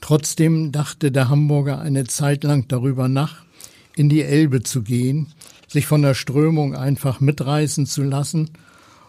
Trotzdem 0.00 0.72
dachte 0.72 1.10
der 1.10 1.28
Hamburger 1.28 1.80
eine 1.80 2.04
Zeit 2.04 2.44
lang 2.44 2.68
darüber 2.68 3.08
nach, 3.08 3.44
in 3.96 4.08
die 4.08 4.22
Elbe 4.22 4.62
zu 4.62 4.82
gehen, 4.82 5.28
sich 5.68 5.86
von 5.86 6.02
der 6.02 6.14
Strömung 6.14 6.74
einfach 6.74 7.20
mitreißen 7.20 7.86
zu 7.86 8.02
lassen 8.02 8.50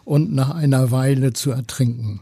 und 0.05 0.33
nach 0.33 0.49
einer 0.49 0.91
Weile 0.91 1.33
zu 1.33 1.51
ertrinken. 1.51 2.21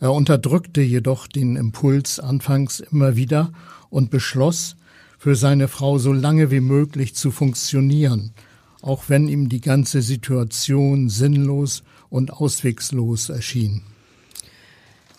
Er 0.00 0.12
unterdrückte 0.12 0.80
jedoch 0.80 1.26
den 1.26 1.56
Impuls 1.56 2.20
anfangs 2.20 2.80
immer 2.80 3.16
wieder 3.16 3.52
und 3.90 4.10
beschloss, 4.10 4.76
für 5.18 5.36
seine 5.36 5.68
Frau 5.68 5.96
so 5.96 6.12
lange 6.12 6.50
wie 6.50 6.60
möglich 6.60 7.14
zu 7.14 7.30
funktionieren, 7.30 8.32
auch 8.82 9.04
wenn 9.08 9.26
ihm 9.26 9.48
die 9.48 9.62
ganze 9.62 10.02
Situation 10.02 11.08
sinnlos 11.08 11.82
und 12.10 12.30
auswegslos 12.30 13.30
erschien. 13.30 13.80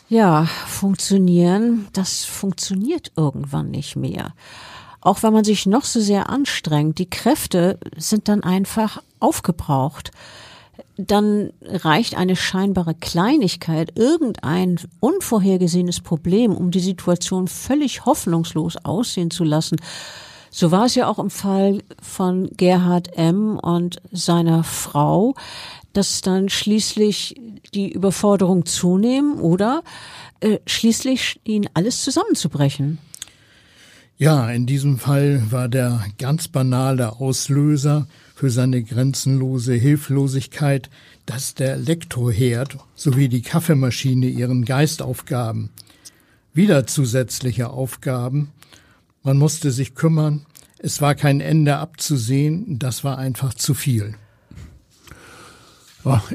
Ja, 0.07 0.45
funktionieren, 0.67 1.87
das 1.93 2.25
funktioniert 2.25 3.11
irgendwann 3.15 3.71
nicht 3.71 3.95
mehr. 3.95 4.33
Auch 5.01 5.23
wenn 5.23 5.33
man 5.33 5.43
sich 5.43 5.65
noch 5.65 5.83
so 5.83 5.99
sehr 5.99 6.29
anstrengt, 6.29 6.99
die 6.99 7.09
Kräfte 7.09 7.79
sind 7.97 8.27
dann 8.27 8.43
einfach 8.43 9.01
aufgebraucht. 9.19 10.11
Dann 10.97 11.51
reicht 11.63 12.15
eine 12.15 12.35
scheinbare 12.35 12.93
Kleinigkeit, 12.93 13.97
irgendein 13.97 14.79
unvorhergesehenes 14.99 16.01
Problem, 16.01 16.55
um 16.55 16.69
die 16.69 16.79
Situation 16.79 17.47
völlig 17.47 18.05
hoffnungslos 18.05 18.77
aussehen 18.83 19.31
zu 19.31 19.43
lassen. 19.43 19.77
So 20.57 20.71
war 20.71 20.85
es 20.85 20.95
ja 20.95 21.07
auch 21.07 21.19
im 21.19 21.29
Fall 21.29 21.83
von 22.01 22.49
Gerhard 22.55 23.17
M. 23.17 23.59
und 23.59 23.97
seiner 24.11 24.63
Frau 24.63 25.35
dass 25.95 26.21
dann 26.21 26.49
schließlich 26.49 27.35
die 27.73 27.91
Überforderung 27.91 28.65
zunehmen 28.65 29.39
oder 29.39 29.83
äh, 30.41 30.59
schließlich 30.67 31.39
ihnen 31.45 31.69
alles 31.73 32.03
zusammenzubrechen. 32.03 32.99
Ja, 34.17 34.49
in 34.49 34.65
diesem 34.65 34.97
Fall 34.97 35.43
war 35.51 35.67
der 35.67 36.05
ganz 36.17 36.47
banale 36.47 37.19
Auslöser 37.19 38.07
für 38.33 38.49
seine 38.49 38.83
grenzenlose 38.83 39.73
Hilflosigkeit, 39.73 40.89
dass 41.25 41.53
der 41.53 41.73
Elektroherd 41.73 42.77
sowie 42.95 43.27
die 43.27 43.41
Kaffeemaschine 43.41 44.27
ihren 44.27 44.63
Geist 44.63 45.01
aufgaben. 45.01 45.69
Wieder 46.53 46.87
zusätzliche 46.87 47.69
Aufgaben. 47.69 48.51
Man 49.25 49.39
musste 49.39 49.71
sich 49.71 49.95
kümmern. 49.95 50.45
Es 50.77 51.01
war 51.01 51.15
kein 51.15 51.41
Ende 51.41 51.77
abzusehen. 51.77 52.77
Das 52.77 53.03
war 53.03 53.17
einfach 53.17 53.55
zu 53.55 53.73
viel. 53.73 54.13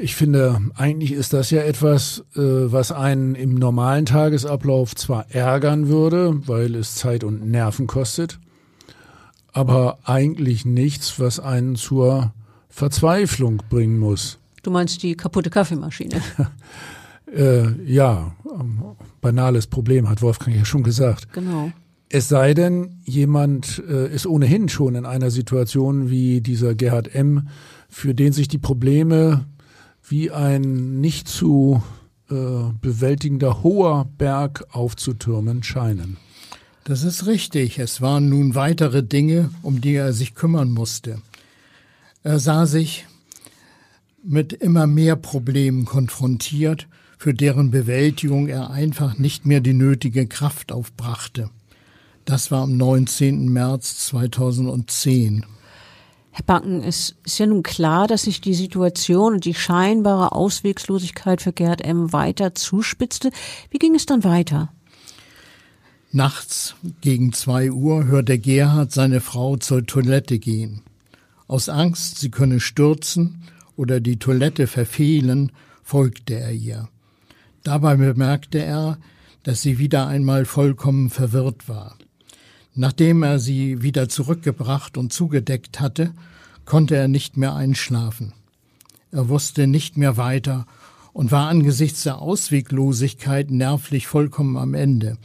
Ich 0.01 0.17
finde, 0.17 0.61
eigentlich 0.75 1.13
ist 1.13 1.33
das 1.33 1.51
ja 1.51 1.63
etwas, 1.63 2.25
äh, 2.35 2.41
was 2.41 2.91
einen 2.91 3.37
im 3.37 3.55
normalen 3.55 4.07
Tagesablauf 4.07 4.97
zwar 4.97 5.31
ärgern 5.31 5.87
würde, 5.87 6.49
weil 6.49 6.75
es 6.75 6.97
Zeit 6.97 7.23
und 7.23 7.49
Nerven 7.49 7.87
kostet, 7.87 8.41
aber 9.53 10.01
eigentlich 10.03 10.65
nichts, 10.65 11.21
was 11.21 11.39
einen 11.39 11.77
zur 11.77 12.33
Verzweiflung 12.69 13.63
bringen 13.71 14.01
muss. 14.01 14.39
Du 14.65 14.73
meinst 14.73 15.05
die 15.05 15.17
kaputte 15.17 15.51
Kaffeemaschine? 15.51 16.21
äh, 17.33 17.71
ja, 17.85 18.35
banales 19.21 19.69
Problem, 19.69 20.09
hat 20.09 20.21
Wolfgang 20.21 20.57
ja 20.57 20.65
schon 20.65 20.83
gesagt. 20.83 21.33
Genau. 21.33 21.71
Es 22.13 22.29
sei 22.29 22.55
denn, 22.55 23.01
jemand 23.05 23.81
äh, 23.89 24.13
ist 24.13 24.27
ohnehin 24.27 24.69
schon 24.69 24.97
in 24.97 25.07
einer 25.07 25.31
Situation 25.31 26.11
wie 26.11 26.41
dieser 26.41 26.75
Gerhard 26.75 27.15
M., 27.15 27.49
für 27.89 28.15
den 28.15 28.33
sich 28.33 28.49
die 28.49 28.59
Probleme 28.59 29.47
wie 30.09 30.33
ein 30.33 31.01
nicht 31.01 31.29
zu 31.29 31.83
äh, 32.29 32.35
bewältigender 32.81 33.63
hoher 33.63 34.11
Berg 34.19 34.65
aufzutürmen 34.73 35.63
scheinen. 35.63 36.17
Das 36.83 37.05
ist 37.05 37.27
richtig. 37.27 37.79
Es 37.79 38.01
waren 38.01 38.29
nun 38.29 38.57
weitere 38.57 39.05
Dinge, 39.05 39.51
um 39.63 39.81
die 39.81 39.95
er 39.95 40.13
sich 40.13 40.35
kümmern 40.35 40.73
musste. 40.73 41.23
Er 42.25 42.41
sah 42.41 42.67
sich 42.67 43.07
mit 44.25 44.53
immer 44.53 44.89
mehr 44.89 45.15
Problemen 45.15 45.85
konfrontiert, 45.85 46.89
für 47.19 47.35
deren 47.35 47.71
Bewältigung 47.71 48.49
er 48.49 48.71
einfach 48.71 49.17
nicht 49.17 49.47
mehr 49.47 49.61
die 49.61 49.75
nötige 49.75 50.27
Kraft 50.27 50.73
aufbrachte. 50.73 51.51
Das 52.31 52.53
war 52.53 52.63
am 52.63 52.77
19. 52.77 53.49
März 53.49 54.07
2010. 54.07 55.45
Herr 56.31 56.45
Banken, 56.45 56.85
es 56.85 57.17
ist 57.25 57.41
ja 57.41 57.47
nun 57.47 57.65
klar, 57.65 58.07
dass 58.07 58.23
sich 58.23 58.41
die 58.41 58.55
Situation 58.55 59.35
und 59.35 59.45
die 59.45 59.55
scheinbare 59.55 60.31
Auswegslosigkeit 60.31 61.43
für 61.43 61.53
Gerd 61.53 61.81
M. 61.81 62.13
weiter 62.13 62.55
zuspitzte. 62.55 63.33
Wie 63.71 63.79
ging 63.79 63.97
es 63.97 64.07
dann 64.07 64.23
weiter? 64.23 64.73
Nachts 66.13 66.77
gegen 67.01 67.33
zwei 67.33 67.73
Uhr 67.73 68.05
hörte 68.05 68.39
Gerhard 68.39 68.93
seine 68.93 69.21
Frau 69.21 69.57
zur 69.57 69.85
Toilette 69.85 70.39
gehen. 70.39 70.83
Aus 71.49 71.69
Angst, 71.69 72.21
sie 72.21 72.31
könne 72.31 72.61
stürzen 72.61 73.43
oder 73.75 73.99
die 73.99 74.21
Toilette 74.21 74.69
verfehlen, 74.69 75.51
folgte 75.83 76.35
er 76.35 76.53
ihr. 76.53 76.89
Dabei 77.65 77.97
bemerkte 77.97 78.59
er, 78.63 78.99
dass 79.43 79.63
sie 79.63 79.81
wieder 79.81 80.07
einmal 80.07 80.45
vollkommen 80.45 81.11
verwirrt 81.11 81.69
war. 81.69 81.97
Nachdem 82.81 83.23
er 83.23 83.39
sie 83.39 83.83
wieder 83.83 84.09
zurückgebracht 84.09 84.97
und 84.97 85.13
zugedeckt 85.13 85.81
hatte, 85.81 86.15
konnte 86.65 86.97
er 86.97 87.09
nicht 87.09 87.37
mehr 87.37 87.55
einschlafen. 87.55 88.33
Er 89.13 89.29
wusste 89.29 89.67
nicht 89.67 89.99
mehr 89.99 90.17
weiter 90.17 90.67
und 91.13 91.31
war 91.31 91.51
angesichts 91.51 92.05
der 92.05 92.23
Ausweglosigkeit 92.23 93.51
nervlich 93.51 94.07
vollkommen 94.07 94.57
am 94.57 94.73
Ende. 94.73 95.19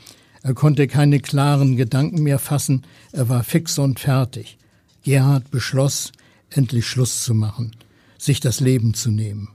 Er 0.43 0.53
konnte 0.53 0.87
keine 0.87 1.21
klaren 1.21 1.77
Gedanken 1.77 2.23
mehr 2.23 2.39
fassen, 2.39 2.81
er 3.13 3.29
war 3.29 3.45
fix 3.45 3.79
und 3.79 4.01
fertig. 4.01 4.57
Gerhard 5.03 5.49
beschloss, 5.49 6.11
endlich 6.49 6.85
Schluss 6.85 7.23
zu 7.23 7.33
machen, 7.33 7.71
sich 8.17 8.41
das 8.41 8.59
Leben 8.59 8.93
zu 8.95 9.11
nehmen. 9.11 9.54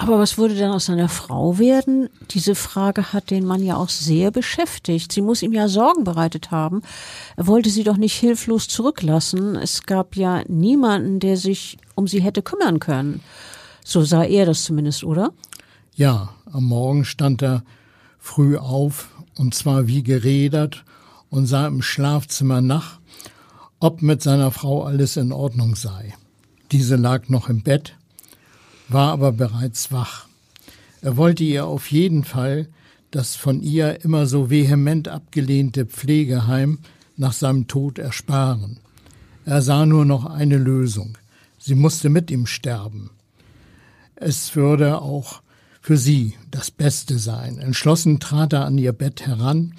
Aber 0.00 0.18
was 0.18 0.38
würde 0.38 0.54
dann 0.54 0.70
aus 0.70 0.86
seiner 0.86 1.10
Frau 1.10 1.58
werden? 1.58 2.08
Diese 2.30 2.54
Frage 2.54 3.12
hat 3.12 3.30
den 3.30 3.44
Mann 3.44 3.62
ja 3.62 3.76
auch 3.76 3.90
sehr 3.90 4.30
beschäftigt. 4.30 5.12
Sie 5.12 5.20
muss 5.20 5.42
ihm 5.42 5.52
ja 5.52 5.68
Sorgen 5.68 6.04
bereitet 6.04 6.50
haben. 6.50 6.80
Er 7.36 7.46
wollte 7.46 7.68
sie 7.68 7.84
doch 7.84 7.98
nicht 7.98 8.14
hilflos 8.14 8.66
zurücklassen. 8.66 9.56
Es 9.56 9.82
gab 9.82 10.16
ja 10.16 10.42
niemanden, 10.48 11.20
der 11.20 11.36
sich 11.36 11.76
um 11.96 12.08
sie 12.08 12.22
hätte 12.22 12.40
kümmern 12.40 12.78
können. 12.80 13.20
So 13.84 14.02
sah 14.02 14.24
er 14.24 14.46
das 14.46 14.64
zumindest, 14.64 15.04
oder? 15.04 15.34
Ja, 15.94 16.30
am 16.50 16.64
Morgen 16.64 17.04
stand 17.04 17.42
er 17.42 17.62
früh 18.18 18.56
auf, 18.56 19.10
und 19.36 19.54
zwar 19.54 19.86
wie 19.86 20.02
gerädert, 20.02 20.82
und 21.28 21.44
sah 21.44 21.66
im 21.66 21.82
Schlafzimmer 21.82 22.62
nach, 22.62 23.00
ob 23.80 24.00
mit 24.00 24.22
seiner 24.22 24.50
Frau 24.50 24.82
alles 24.82 25.18
in 25.18 25.30
Ordnung 25.30 25.76
sei. 25.76 26.14
Diese 26.72 26.96
lag 26.96 27.28
noch 27.28 27.50
im 27.50 27.62
Bett, 27.62 27.98
war 28.92 29.12
aber 29.12 29.32
bereits 29.32 29.92
wach. 29.92 30.26
Er 31.02 31.16
wollte 31.16 31.44
ihr 31.44 31.66
auf 31.66 31.90
jeden 31.90 32.24
Fall 32.24 32.68
das 33.10 33.36
von 33.36 33.62
ihr 33.62 34.04
immer 34.04 34.26
so 34.26 34.50
vehement 34.50 35.08
abgelehnte 35.08 35.86
Pflegeheim 35.86 36.78
nach 37.16 37.32
seinem 37.32 37.66
Tod 37.66 37.98
ersparen. 37.98 38.78
Er 39.44 39.62
sah 39.62 39.86
nur 39.86 40.04
noch 40.04 40.26
eine 40.26 40.58
Lösung. 40.58 41.18
Sie 41.58 41.74
musste 41.74 42.08
mit 42.08 42.30
ihm 42.30 42.46
sterben. 42.46 43.10
Es 44.16 44.54
würde 44.54 45.00
auch 45.00 45.42
für 45.80 45.96
sie 45.96 46.34
das 46.50 46.70
Beste 46.70 47.18
sein. 47.18 47.58
Entschlossen 47.58 48.20
trat 48.20 48.52
er 48.52 48.64
an 48.64 48.78
ihr 48.78 48.92
Bett 48.92 49.26
heran, 49.26 49.74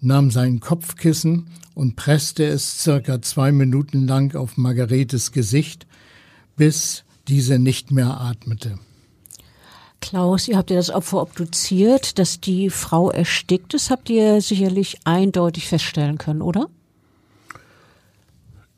nahm 0.00 0.30
sein 0.30 0.60
Kopfkissen 0.60 1.48
und 1.74 1.96
presste 1.96 2.44
es 2.44 2.82
circa 2.82 3.22
zwei 3.22 3.52
Minuten 3.52 4.06
lang 4.06 4.34
auf 4.34 4.56
Margaretes 4.56 5.32
Gesicht, 5.32 5.86
bis 6.56 7.04
diese 7.28 7.58
nicht 7.58 7.90
mehr 7.90 8.20
atmete. 8.20 8.78
Klaus, 10.00 10.48
ihr 10.48 10.56
habt 10.56 10.70
ja 10.70 10.76
das 10.76 10.90
Opfer 10.90 11.22
obduziert, 11.22 12.18
dass 12.18 12.40
die 12.40 12.70
Frau 12.70 13.10
erstickt 13.10 13.72
ist, 13.72 13.90
habt 13.90 14.10
ihr 14.10 14.40
sicherlich 14.40 14.98
eindeutig 15.04 15.68
feststellen 15.68 16.18
können, 16.18 16.42
oder? 16.42 16.68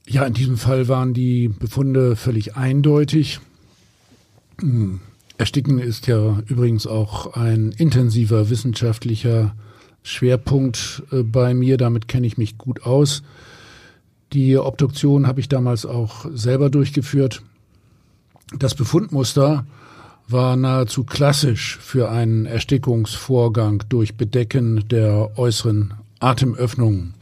Ja, 0.06 0.24
in 0.26 0.34
diesem 0.34 0.58
Fall 0.58 0.86
waren 0.88 1.14
die 1.14 1.48
Befunde 1.48 2.14
völlig 2.14 2.56
eindeutig. 2.56 3.40
Hm. 4.60 5.00
Ersticken 5.38 5.78
ist 5.78 6.06
ja 6.06 6.42
übrigens 6.46 6.86
auch 6.86 7.34
ein 7.34 7.72
intensiver 7.72 8.50
wissenschaftlicher 8.50 9.56
Schwerpunkt 10.02 11.02
äh, 11.10 11.22
bei 11.22 11.54
mir. 11.54 11.76
Damit 11.78 12.06
kenne 12.06 12.26
ich 12.26 12.38
mich 12.38 12.58
gut 12.58 12.84
aus. 12.84 13.22
Die 14.32 14.56
Obduktion 14.58 15.26
habe 15.26 15.40
ich 15.40 15.48
damals 15.48 15.86
auch 15.86 16.26
selber 16.32 16.70
durchgeführt. 16.70 17.42
Das 18.52 18.74
Befundmuster 18.74 19.64
war 20.28 20.56
nahezu 20.56 21.04
klassisch 21.04 21.78
für 21.78 22.10
einen 22.10 22.46
Erstickungsvorgang 22.46 23.84
durch 23.88 24.16
Bedecken 24.16 24.88
der 24.88 25.38
äußeren 25.38 25.94
Atemöffnungen. 26.20 27.14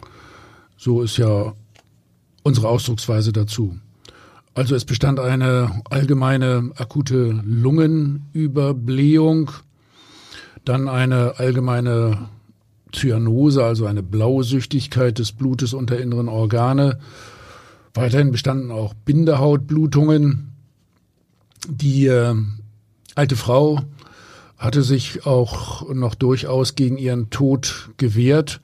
So 0.77 1.03
ist 1.03 1.17
ja 1.17 1.55
unsere 2.43 2.69
Ausdrucksweise 2.69 3.33
dazu. 3.33 3.79
Also 4.55 4.75
es 4.75 4.85
bestand 4.85 5.19
eine 5.19 5.81
allgemeine 5.89 6.73
akute 6.77 7.41
Lungenüberblähung, 7.45 9.51
dann 10.65 10.89
eine 10.89 11.39
allgemeine 11.39 12.29
Zyanose, 12.93 13.65
also 13.65 13.87
eine 13.87 14.03
Blausüchtigkeit 14.03 15.19
des 15.19 15.33
Blutes 15.33 15.73
unter 15.73 15.99
inneren 15.99 16.29
Organe. 16.29 16.99
Weiterhin 17.95 18.31
bestanden 18.31 18.71
auch 18.71 18.93
Bindehautblutungen, 18.93 20.52
die 21.69 22.07
äh, 22.07 22.35
alte 23.15 23.37
Frau 23.37 23.81
hatte 24.59 24.83
sich 24.83 25.27
auch 25.27 25.89
noch 25.93 26.15
durchaus 26.15 26.75
gegen 26.75 26.97
ihren 26.97 27.31
Tod 27.31 27.91
gewehrt 27.97 28.61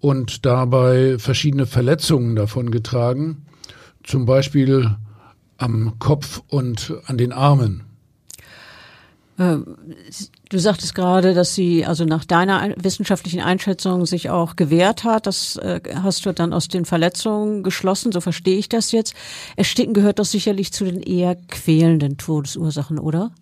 und 0.00 0.46
dabei 0.46 1.18
verschiedene 1.18 1.66
Verletzungen 1.66 2.36
davon 2.36 2.70
getragen, 2.70 3.46
zum 4.02 4.26
Beispiel 4.26 4.96
am 5.56 5.98
Kopf 5.98 6.42
und 6.48 6.94
an 7.06 7.18
den 7.18 7.32
Armen. 7.32 7.84
Ähm, 9.38 9.76
du 10.54 10.60
sagtest 10.60 10.94
gerade, 10.94 11.34
dass 11.34 11.54
sie 11.54 11.84
also 11.84 12.04
nach 12.04 12.24
deiner 12.24 12.74
wissenschaftlichen 12.76 13.40
Einschätzung 13.40 14.06
sich 14.06 14.30
auch 14.30 14.56
gewehrt 14.56 15.04
hat. 15.04 15.26
Das 15.26 15.56
äh, 15.56 15.80
hast 16.02 16.24
du 16.24 16.32
dann 16.32 16.52
aus 16.52 16.68
den 16.68 16.84
Verletzungen 16.84 17.62
geschlossen, 17.62 18.12
so 18.12 18.20
verstehe 18.20 18.56
ich 18.56 18.68
das 18.68 18.92
jetzt. 18.92 19.14
Ersticken 19.56 19.94
gehört 19.94 20.18
doch 20.18 20.24
sicherlich 20.24 20.72
zu 20.72 20.84
den 20.84 21.02
eher 21.02 21.36
quälenden 21.48 22.16
Todesursachen, 22.16 22.98
oder? 22.98 23.32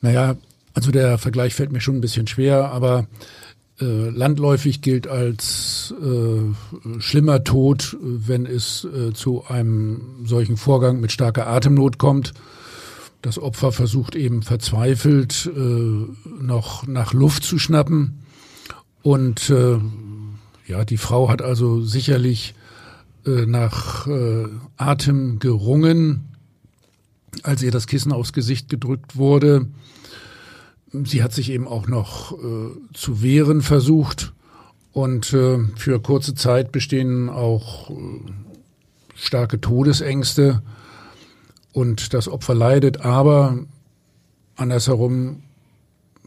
Naja, 0.00 0.36
also 0.74 0.90
der 0.90 1.18
Vergleich 1.18 1.54
fällt 1.54 1.72
mir 1.72 1.80
schon 1.80 1.96
ein 1.96 2.00
bisschen 2.00 2.26
schwer, 2.26 2.72
aber 2.72 3.06
äh, 3.80 4.10
landläufig 4.10 4.82
gilt 4.82 5.06
als 5.06 5.94
äh, 6.02 7.00
schlimmer 7.00 7.44
Tod, 7.44 7.96
wenn 8.00 8.46
es 8.46 8.84
äh, 8.84 9.12
zu 9.12 9.44
einem 9.46 10.24
solchen 10.26 10.56
Vorgang 10.56 11.00
mit 11.00 11.12
starker 11.12 11.46
Atemnot 11.46 11.98
kommt 11.98 12.32
das 13.22 13.38
Opfer 13.38 13.70
versucht 13.70 14.16
eben 14.16 14.42
verzweifelt 14.42 15.50
äh, 15.56 16.40
noch 16.42 16.86
nach 16.86 17.12
Luft 17.12 17.44
zu 17.44 17.58
schnappen. 17.58 18.18
Und 19.02 19.48
äh, 19.48 19.78
ja, 20.66 20.84
die 20.84 20.96
Frau 20.96 21.28
hat 21.28 21.40
also 21.40 21.80
sicherlich 21.82 22.54
äh, 23.24 23.46
nach 23.46 24.06
äh, 24.08 24.48
Atem 24.76 25.38
gerungen, 25.38 26.28
als 27.44 27.62
ihr 27.62 27.70
das 27.70 27.86
Kissen 27.86 28.12
aufs 28.12 28.32
Gesicht 28.32 28.68
gedrückt 28.68 29.16
wurde. 29.16 29.66
Sie 30.92 31.22
hat 31.22 31.32
sich 31.32 31.50
eben 31.50 31.68
auch 31.68 31.86
noch 31.86 32.32
äh, 32.32 32.70
zu 32.92 33.22
wehren 33.22 33.62
versucht. 33.62 34.32
Und 34.92 35.32
äh, 35.32 35.58
für 35.76 36.00
kurze 36.00 36.34
Zeit 36.34 36.70
bestehen 36.70 37.30
auch 37.30 37.90
starke 39.14 39.60
Todesängste 39.60 40.62
und 41.72 42.14
das 42.14 42.28
Opfer 42.28 42.54
leidet, 42.54 43.00
aber 43.00 43.58
andersherum, 44.56 45.42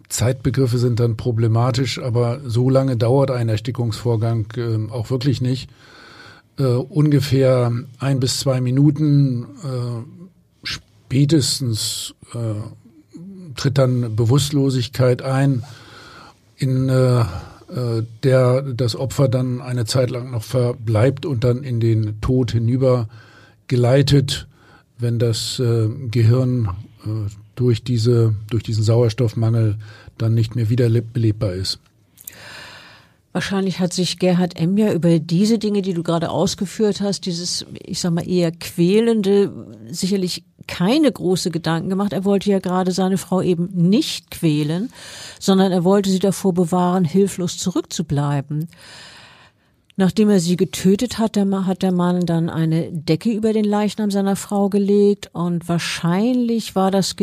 Zeitbegriffe 0.10 0.78
sind 0.78 1.00
dann 1.00 1.18
problematisch, 1.18 2.00
aber 2.00 2.40
so 2.46 2.70
lange 2.70 2.96
dauert 2.96 3.32
ein 3.32 3.50
Erstickungsvorgang 3.50 4.48
äh, 4.56 4.92
auch 4.92 5.10
wirklich 5.10 5.42
nicht. 5.42 5.70
äh, 6.58 6.64
ungefähr 6.64 7.72
ein 8.00 8.20
bis 8.20 8.40
zwei 8.40 8.62
Minuten 8.62 9.44
äh, 9.64 10.66
spätestens 10.66 12.16
äh, 12.34 13.56
tritt 13.56 13.78
dann 13.78 14.16
Bewusstlosigkeit 14.16 15.22
ein, 15.22 15.64
in 16.58 16.90
äh, 16.90 17.22
äh, 17.22 17.26
der 18.24 18.62
das 18.62 18.96
Opfer 18.96 19.28
dann 19.28 19.62
eine 19.62 19.86
Zeit 19.86 20.10
lang 20.12 20.32
noch 20.32 20.44
verbleibt 20.44 21.26
und 21.26 21.44
dann 21.44 21.64
in 21.64 21.80
den 21.80 22.22
Tod 22.22 22.52
hinüber 22.52 23.08
geleitet, 23.68 24.48
wenn 24.98 25.20
das 25.20 25.60
äh, 25.60 25.90
Gehirn 26.10 26.70
äh, 27.06 27.30
durch, 27.56 27.84
diese, 27.84 28.36
durch 28.50 28.64
diesen 28.64 28.84
Sauerstoffmangel 28.84 29.78
dann 30.18 30.34
nicht 30.34 30.56
mehr 30.56 30.70
wieder 30.70 30.90
belebbar 30.90 31.54
ist. 31.54 31.80
Wahrscheinlich 33.36 33.80
hat 33.82 33.92
sich 33.92 34.18
Gerhard 34.18 34.58
M. 34.58 34.78
ja 34.78 34.94
über 34.94 35.20
diese 35.20 35.60
Dinge, 35.60 35.82
die 35.82 35.94
du 35.94 36.04
gerade 36.04 36.30
ausgeführt 36.30 37.02
hast, 37.02 37.26
dieses, 37.26 37.66
ich 37.84 38.00
sag 38.00 38.14
mal, 38.14 38.26
eher 38.26 38.54
quälende, 38.54 39.52
sicherlich 39.92 40.46
keine 40.68 41.12
große 41.12 41.52
Gedanken 41.52 41.90
gemacht. 41.90 42.14
Er 42.14 42.24
wollte 42.24 42.50
ja 42.50 42.60
gerade 42.60 42.94
seine 42.94 43.18
Frau 43.18 43.42
eben 43.42 43.68
nicht 43.74 44.32
quälen, 44.32 44.90
sondern 45.38 45.74
er 45.74 45.84
wollte 45.84 46.10
sie 46.10 46.20
davor 46.20 46.54
bewahren, 46.54 47.04
hilflos 47.04 47.58
zurückzubleiben. 47.58 48.70
Nachdem 49.98 50.30
er 50.30 50.42
sie 50.42 50.58
getötet 50.58 51.20
hat, 51.20 51.38
hat 51.38 51.82
der 51.82 51.92
Mann 51.94 52.26
dann 52.26 52.50
eine 52.50 52.92
Decke 52.92 53.32
über 53.32 53.54
den 53.54 53.64
Leichnam 53.64 54.12
seiner 54.12 54.36
Frau 54.36 54.70
gelegt 54.70 55.30
und 55.34 55.70
wahrscheinlich 55.70 56.76
war 56.76 56.92
das 56.92 57.16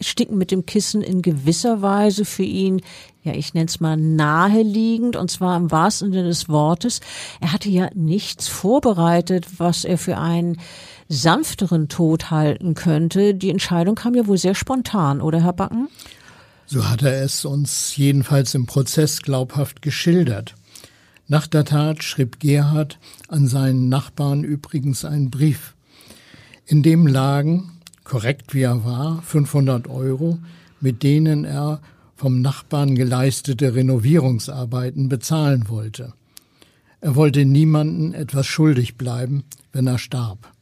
Sticken 0.00 0.38
mit 0.38 0.50
dem 0.50 0.64
Kissen 0.64 1.02
in 1.02 1.22
gewisser 1.22 1.82
Weise 1.82 2.24
für 2.24 2.44
ihn, 2.44 2.80
ja, 3.24 3.34
ich 3.34 3.54
nenne 3.54 3.66
es 3.66 3.80
mal 3.80 3.96
naheliegend, 3.96 5.16
und 5.16 5.30
zwar 5.30 5.56
im 5.56 5.70
wahrsten 5.70 6.12
Sinne 6.12 6.28
des 6.28 6.48
Wortes. 6.48 7.00
Er 7.40 7.52
hatte 7.52 7.68
ja 7.68 7.88
nichts 7.94 8.48
vorbereitet, 8.48 9.46
was 9.58 9.84
er 9.84 9.98
für 9.98 10.18
einen 10.18 10.58
sanfteren 11.08 11.88
Tod 11.88 12.30
halten 12.30 12.74
könnte. 12.74 13.34
Die 13.34 13.50
Entscheidung 13.50 13.94
kam 13.94 14.14
ja 14.14 14.26
wohl 14.26 14.38
sehr 14.38 14.54
spontan, 14.54 15.20
oder 15.20 15.42
Herr 15.42 15.52
Backen? 15.52 15.88
So 16.66 16.88
hat 16.88 17.02
er 17.02 17.22
es 17.22 17.44
uns 17.44 17.96
jedenfalls 17.96 18.54
im 18.54 18.66
Prozess 18.66 19.22
glaubhaft 19.22 19.82
geschildert. 19.82 20.54
Nach 21.32 21.46
der 21.46 21.64
Tat 21.64 22.02
schrieb 22.02 22.40
Gerhard 22.40 22.98
an 23.28 23.46
seinen 23.46 23.88
Nachbarn 23.88 24.44
übrigens 24.44 25.06
einen 25.06 25.30
Brief. 25.30 25.74
In 26.66 26.82
dem 26.82 27.06
lagen 27.06 27.70
korrekt 28.04 28.52
wie 28.52 28.60
er 28.60 28.84
war, 28.84 29.22
500 29.22 29.88
Euro, 29.88 30.40
mit 30.82 31.02
denen 31.02 31.46
er 31.46 31.80
vom 32.16 32.42
Nachbarn 32.42 32.96
geleistete 32.96 33.74
Renovierungsarbeiten 33.74 35.08
bezahlen 35.08 35.70
wollte. 35.70 36.12
Er 37.00 37.16
wollte 37.16 37.46
niemanden 37.46 38.12
etwas 38.12 38.46
schuldig 38.46 38.98
bleiben, 38.98 39.44
wenn 39.72 39.86
er 39.86 39.96
starb. 39.96 40.52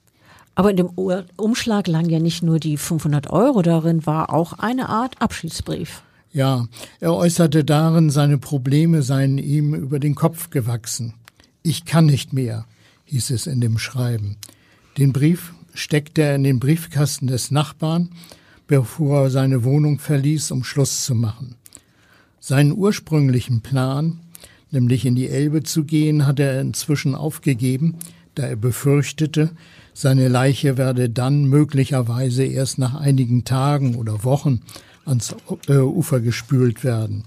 Aber 0.55 0.71
in 0.71 0.77
dem 0.77 0.91
Umschlag 1.37 1.89
lagen 1.89 2.11
ja 2.11 2.21
nicht 2.21 2.45
nur 2.45 2.61
die 2.61 2.77
500 2.77 3.29
Euro, 3.31 3.63
darin 3.63 4.07
war 4.07 4.33
auch 4.33 4.53
eine 4.53 4.89
Art 4.89 5.21
Abschiedsbrief. 5.21 6.05
Ja, 6.33 6.69
er 7.01 7.15
äußerte 7.15 7.65
darin, 7.65 8.11
seine 8.11 8.39
Probleme 8.39 9.03
seien 9.03 9.39
ihm 9.39 9.75
über 9.75 9.99
den 9.99 10.15
Kopf 10.15 10.51
gewachsen. 10.51 11.15
Ich 11.63 11.85
kann 11.85 12.07
nicht 12.07 12.33
mehr, 12.33 12.67
hieß 13.07 13.31
es 13.31 13.49
in 13.49 13.61
dem 13.61 13.79
Schreiben. 13.79 14.37
Den 14.97 15.13
Brief 15.13 15.53
steckte 15.75 16.23
er 16.23 16.37
in 16.37 16.45
den 16.45 16.61
Briefkasten 16.61 17.27
des 17.27 17.51
Nachbarn, 17.51 18.11
bevor 18.69 19.25
er 19.25 19.31
seine 19.31 19.65
Wohnung 19.65 19.99
verließ, 19.99 20.53
um 20.53 20.63
Schluss 20.63 21.05
zu 21.05 21.17
machen. 21.17 21.57
Seinen 22.39 22.73
ursprünglichen 22.73 23.61
Plan, 23.61 24.21
nämlich 24.71 25.05
in 25.05 25.17
die 25.17 25.29
Elbe 25.29 25.65
zu 25.65 25.83
gehen, 25.85 26.27
hatte 26.27 26.45
er 26.45 26.61
inzwischen 26.61 27.17
aufgegeben, 27.17 27.97
da 28.37 28.45
er 28.45 28.57
befürchtete, 28.57 29.51
seine 29.93 30.29
Leiche 30.29 30.79
werde 30.79 31.11
dann 31.11 31.47
möglicherweise 31.47 32.45
erst 32.45 32.79
nach 32.79 32.95
einigen 32.95 33.45
Tagen 33.45 33.97
oder 33.97 34.23
Wochen 34.23 34.63
ans 35.11 35.35
äh, 35.69 35.77
Ufer 35.77 36.21
gespült 36.21 36.83
werden. 36.83 37.25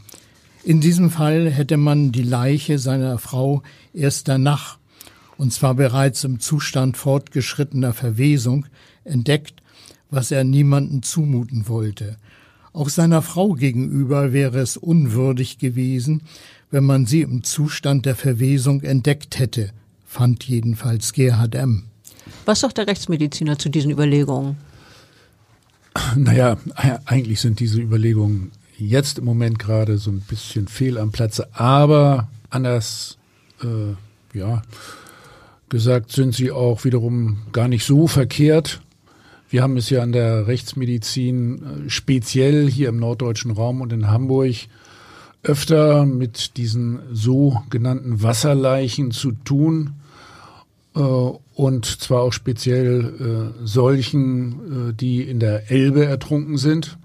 In 0.64 0.82
diesem 0.82 1.12
Fall 1.12 1.52
hätte 1.52 1.78
man 1.78 2.12
die 2.12 2.24
Leiche 2.24 2.80
seiner 2.80 3.18
Frau 3.20 3.62
erst 3.94 4.28
danach 4.28 4.80
und 5.38 5.52
zwar 5.52 5.76
bereits 5.76 6.24
im 6.24 6.40
Zustand 6.40 6.98
fortgeschrittener 6.98 7.94
Verwesung, 7.94 8.66
entdeckt, 9.04 9.62
was 10.10 10.32
er 10.32 10.44
niemanden 10.44 11.04
zumuten 11.04 11.68
wollte. 11.68 12.18
Auch 12.72 12.90
seiner 12.90 13.22
Frau 13.22 13.54
gegenüber 13.54 14.34
wäre 14.34 14.60
es 14.60 14.78
unwürdig 14.78 15.58
gewesen, 15.58 16.22
wenn 16.72 16.86
man 16.86 17.06
sie 17.06 17.22
im 17.22 17.44
Zustand 17.44 18.06
der 18.06 18.16
Verwesung 18.16 18.82
entdeckt 18.82 19.38
hätte, 19.38 19.72
fand 20.06 20.44
jedenfalls 20.44 21.14
Gerhard 21.14 21.56
M. 21.56 21.84
Was 22.46 22.62
sagt 22.62 22.78
der 22.78 22.88
Rechtsmediziner 22.88 23.60
zu 23.60 23.70
diesen 23.70 23.92
Überlegungen? 23.92 24.58
Naja, 26.16 26.58
eigentlich 27.06 27.42
sind 27.42 27.60
diese 27.60 27.80
Überlegungen 27.80 28.52
jetzt 28.78 29.20
im 29.20 29.26
Moment 29.26 29.60
gerade 29.60 29.98
so 29.98 30.12
ein 30.12 30.22
bisschen 30.22 30.68
fehl 30.68 30.98
am 30.98 31.12
Platze, 31.12 31.48
aber 31.54 32.28
anders, 32.50 33.18
äh, 33.62 34.38
ja, 34.38 34.64
gesagt 35.70 36.12
sind 36.12 36.34
sie 36.34 36.52
auch 36.52 36.84
wiederum 36.84 37.38
gar 37.52 37.68
nicht 37.68 37.86
so 37.86 38.08
verkehrt. 38.08 38.82
Wir 39.50 39.62
haben 39.62 39.78
es 39.78 39.90
ja 39.90 40.02
an 40.02 40.12
der 40.12 40.48
Rechtsmedizin 40.48 41.86
äh, 41.86 41.90
speziell 41.90 42.70
hier 42.70 42.90
im 42.90 42.98
norddeutschen 42.98 43.52
Raum 43.52 43.82
und 43.82 43.94
in 43.94 44.08
Hamburg 44.08 44.56
öfter 45.44 46.06
mit 46.06 46.58
diesen 46.58 47.00
sogenannten 47.12 48.24
Wasserleichen 48.24 49.12
zu 49.12 49.34
tun 49.34 49.92
und 50.94 51.86
zwar 51.86 52.22
auch 52.22 52.34
speziell 52.34 53.54
äh, 53.60 53.66
solchen, 53.66 54.96
die 54.96 55.24
in 55.24 55.40
der 55.40 55.72
Elbe 55.72 56.06
ertrunken 56.06 56.58
sind. 56.58 56.98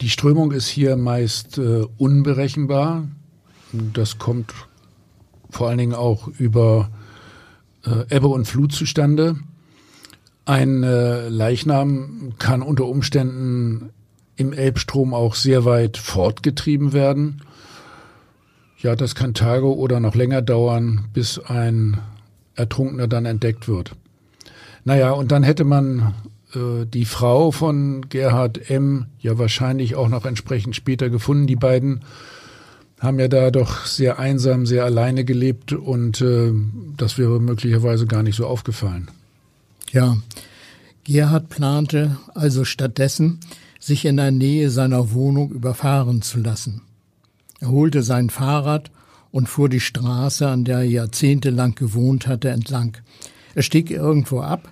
Die 0.00 0.08
Strömung 0.08 0.52
ist 0.52 0.68
hier 0.68 0.96
meist 0.96 1.58
unberechenbar. 1.58 3.08
Das 3.92 4.18
kommt 4.18 4.54
vor 5.50 5.68
allen 5.68 5.78
Dingen 5.78 5.94
auch 5.94 6.28
über 6.38 6.90
äh, 7.84 8.14
Ebbe 8.14 8.28
und 8.28 8.46
Flut 8.46 8.72
zustande. 8.72 9.36
Ein 10.44 10.82
äh, 10.82 11.28
Leichnam 11.28 12.32
kann 12.38 12.62
unter 12.62 12.86
Umständen 12.86 13.90
im 14.36 14.52
Elbstrom 14.52 15.14
auch 15.14 15.34
sehr 15.34 15.64
weit 15.64 15.96
fortgetrieben 15.96 16.92
werden. 16.92 17.42
Ja, 18.80 18.94
das 18.94 19.14
kann 19.14 19.34
Tage 19.34 19.76
oder 19.76 19.98
noch 19.98 20.14
länger 20.14 20.40
dauern, 20.40 21.08
bis 21.12 21.38
ein 21.38 21.98
Ertrunkener 22.54 23.08
dann 23.08 23.26
entdeckt 23.26 23.66
wird. 23.66 23.92
Naja, 24.84 25.10
und 25.10 25.32
dann 25.32 25.42
hätte 25.42 25.64
man 25.64 26.14
äh, 26.54 26.86
die 26.86 27.04
Frau 27.04 27.50
von 27.50 28.08
Gerhard 28.08 28.70
M. 28.70 29.06
ja 29.20 29.36
wahrscheinlich 29.38 29.96
auch 29.96 30.08
noch 30.08 30.24
entsprechend 30.24 30.76
später 30.76 31.10
gefunden. 31.10 31.46
Die 31.46 31.56
beiden 31.56 32.04
haben 33.00 33.18
ja 33.18 33.28
da 33.28 33.50
doch 33.50 33.84
sehr 33.84 34.18
einsam, 34.18 34.66
sehr 34.66 34.84
alleine 34.84 35.24
gelebt 35.24 35.72
und 35.72 36.20
äh, 36.20 36.52
das 36.96 37.18
wäre 37.18 37.40
möglicherweise 37.40 38.06
gar 38.06 38.22
nicht 38.22 38.36
so 38.36 38.46
aufgefallen. 38.46 39.08
Ja, 39.92 40.16
Gerhard 41.04 41.48
plante 41.48 42.16
also 42.34 42.64
stattdessen, 42.64 43.40
sich 43.80 44.04
in 44.04 44.16
der 44.16 44.30
Nähe 44.30 44.70
seiner 44.70 45.12
Wohnung 45.12 45.50
überfahren 45.50 46.22
zu 46.22 46.40
lassen. 46.40 46.82
Er 47.60 47.68
holte 47.70 48.02
sein 48.02 48.30
Fahrrad 48.30 48.90
und 49.30 49.48
fuhr 49.48 49.68
die 49.68 49.80
Straße, 49.80 50.48
an 50.48 50.64
der 50.64 50.78
er 50.78 50.84
jahrzehntelang 50.84 51.74
gewohnt 51.74 52.26
hatte, 52.26 52.50
entlang. 52.50 52.96
Er 53.54 53.62
stieg 53.62 53.90
irgendwo 53.90 54.40
ab, 54.40 54.70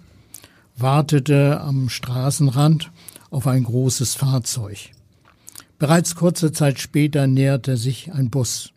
wartete 0.77 1.61
am 1.61 1.88
Straßenrand 1.88 2.90
auf 3.31 3.46
ein 3.46 3.64
großes 3.64 4.14
Fahrzeug. 4.14 4.90
Bereits 5.79 6.14
kurze 6.14 6.53
Zeit 6.53 6.79
später 6.79 7.27
näherte 7.27 7.77
sich 7.77 8.12
ein 8.12 8.31
Bus. 8.31 8.72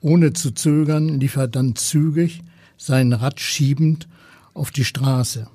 Ohne 0.00 0.32
zu 0.32 0.52
zögern 0.52 1.20
lief 1.20 1.36
er 1.36 1.48
dann 1.48 1.76
zügig, 1.76 2.42
sein 2.76 3.12
Rad 3.12 3.40
schiebend, 3.40 4.08
auf 4.54 4.70
die 4.70 4.84
Straße. 4.84 5.48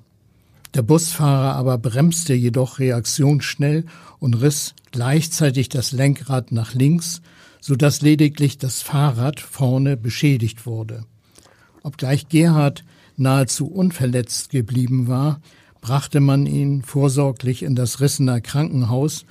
Der 0.76 0.82
Busfahrer 0.82 1.56
aber 1.56 1.78
bremste 1.78 2.34
jedoch 2.34 2.80
reaktionsschnell 2.80 3.86
und 4.20 4.36
riss 4.36 4.76
gleichzeitig 4.92 5.70
das 5.70 5.92
Lenkrad 5.92 6.52
nach 6.52 6.74
links, 6.74 7.22
so 7.60 7.76
dass 7.76 8.02
lediglich 8.02 8.58
das 8.58 8.82
Fahrrad 8.82 9.40
vorne 9.40 9.98
beschädigt 9.98 10.66
wurde. 10.66 11.06
Obgleich 11.84 12.30
Gerhard 12.30 12.84
nahezu 13.18 13.68
unverletzt 13.68 14.50
geblieben 14.50 15.08
war, 15.08 15.42
brachte 15.82 16.20
man 16.20 16.46
ihn 16.46 16.82
vorsorglich 16.82 17.64
in 17.64 17.76
das 17.76 18.02
Rissener 18.02 18.42
Krankenhaus, 18.42 19.26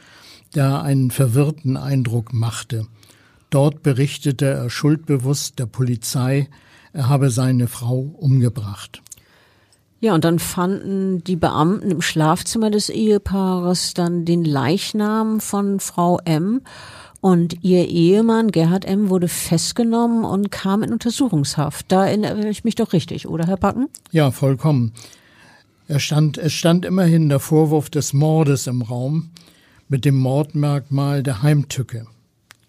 der 0.55 0.83
einen 0.83 1.11
verwirrten 1.11 1.77
Eindruck 1.77 2.33
machte. 2.33 2.87
Dort 3.51 3.83
berichtete 3.83 4.47
er 4.47 4.71
schuldbewusst 4.71 5.59
der 5.59 5.67
Polizei, 5.67 6.49
er 6.93 7.09
habe 7.09 7.31
seine 7.31 7.69
Frau 7.69 7.99
umgebracht. 7.99 9.03
Ja, 10.01 10.15
und 10.15 10.25
dann 10.25 10.39
fanden 10.39 11.25
die 11.25 11.37
Beamten 11.37 11.91
im 11.91 12.03
Schlafzimmer 12.03 12.71
des 12.71 12.89
Ehepaares 12.89 13.95
dann 13.95 14.25
den 14.25 14.45
Leichnam 14.45 15.41
von 15.41 15.81
Frau 15.81 16.21
M. 16.25 16.61
Und 17.21 17.65
ihr 17.65 17.89
Ehemann 17.89 18.53
Gerhard 18.53 18.85
M. 18.85 19.09
wurde 19.09 19.27
festgenommen 19.27 20.25
und 20.25 20.51
kam 20.51 20.83
in 20.83 20.93
Untersuchungshaft. 20.93 21.87
Da 21.89 22.07
erinnere 22.07 22.49
ich 22.49 22.63
mich 22.63 22.77
doch 22.77 22.93
richtig, 22.93 23.27
oder 23.27 23.47
Herr 23.47 23.57
Backen? 23.57 23.89
Ja, 24.13 24.31
vollkommen. 24.31 24.93
Er 25.89 25.99
stand, 25.99 26.39
es 26.39 26.53
stand 26.53 26.85
immerhin 26.85 27.29
der 27.29 27.41
Vorwurf 27.41 27.91
des 27.91 28.13
Mordes 28.13 28.67
im 28.67 28.83
Raum 28.83 29.31
mit 29.89 30.05
dem 30.05 30.17
Mordmerkmal 30.17 31.23
der 31.23 31.43
Heimtücke. 31.43 32.07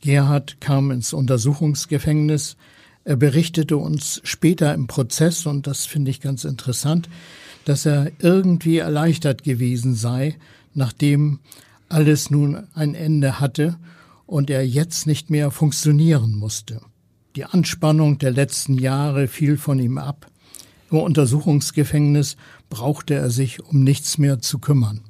Gerhard 0.02 0.62
kam 0.62 0.90
ins 0.90 1.14
Untersuchungsgefängnis. 1.14 2.56
Er 3.04 3.18
berichtete 3.18 3.78
uns 3.78 4.22
später 4.24 4.74
im 4.74 4.88
Prozess, 4.88 5.46
und 5.46 5.68
das 5.68 5.86
finde 5.86 6.10
ich 6.10 6.22
ganz 6.22 6.44
interessant, 6.44 7.10
dass 7.66 7.86
er 7.86 8.12
irgendwie 8.20 8.78
erleichtert 8.78 9.44
gewesen 9.44 9.94
sei, 9.94 10.38
nachdem 10.74 11.40
alles 11.90 12.32
nun 12.32 12.68
ein 12.74 12.96
Ende 12.96 13.40
hatte 13.40 13.78
und 14.30 14.52
er 14.52 14.66
jetzt 14.66 15.08
nicht 15.08 15.32
mehr 15.32 15.50
funktionieren 15.50 16.36
musste. 16.36 16.82
Die 17.36 17.46
Anspannung 17.46 18.20
der 18.20 18.30
letzten 18.30 18.76
Jahre 18.76 19.28
fiel 19.28 19.58
von 19.58 19.80
ihm 19.80 19.98
ab. 19.98 20.28
Im 20.92 21.00
Untersuchungsgefängnis 21.00 22.38
brauchte 22.70 23.16
er 23.16 23.32
sich 23.32 23.64
um 23.64 23.84
nichts 23.84 24.20
mehr 24.20 24.40
zu 24.40 24.60
kümmern. 24.60 25.02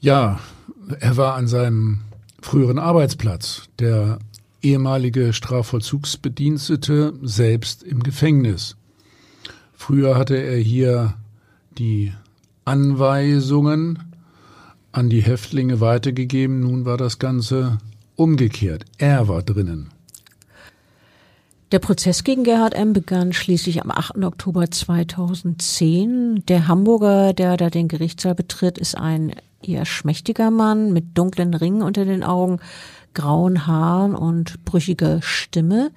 Ja, 0.00 0.38
er 1.00 1.16
war 1.16 1.34
an 1.34 1.48
seinem 1.48 2.00
früheren 2.42 2.78
Arbeitsplatz, 2.78 3.62
der 3.78 4.18
ehemalige 4.60 5.32
Strafvollzugsbedienstete, 5.32 7.14
selbst 7.22 7.82
im 7.82 8.02
Gefängnis. 8.02 8.76
Früher 9.72 10.16
hatte 10.18 10.36
er 10.36 10.58
hier 10.58 11.14
die 11.78 12.12
Anweisungen 12.66 14.09
an 14.92 15.10
die 15.10 15.22
Häftlinge 15.22 15.80
weitergegeben. 15.80 16.60
Nun 16.60 16.84
war 16.84 16.96
das 16.96 17.18
Ganze 17.18 17.78
umgekehrt. 18.16 18.84
Er 18.98 19.28
war 19.28 19.42
drinnen. 19.42 19.90
Der 21.72 21.78
Prozess 21.78 22.24
gegen 22.24 22.42
Gerhard 22.42 22.74
M. 22.74 22.92
begann 22.92 23.32
schließlich 23.32 23.80
am 23.80 23.92
8. 23.92 24.24
Oktober 24.24 24.68
2010. 24.68 26.44
Der 26.48 26.66
Hamburger, 26.66 27.32
der 27.32 27.56
da 27.56 27.70
den 27.70 27.86
Gerichtssaal 27.86 28.34
betritt, 28.34 28.76
ist 28.76 28.96
ein 28.96 29.36
eher 29.62 29.84
schmächtiger 29.84 30.50
Mann 30.50 30.92
mit 30.92 31.16
dunklen 31.16 31.54
Ringen 31.54 31.82
unter 31.82 32.04
den 32.04 32.24
Augen, 32.24 32.58
grauen 33.14 33.68
Haaren 33.68 34.16
und 34.16 34.64
brüchiger 34.64 35.22
Stimme. 35.22 35.92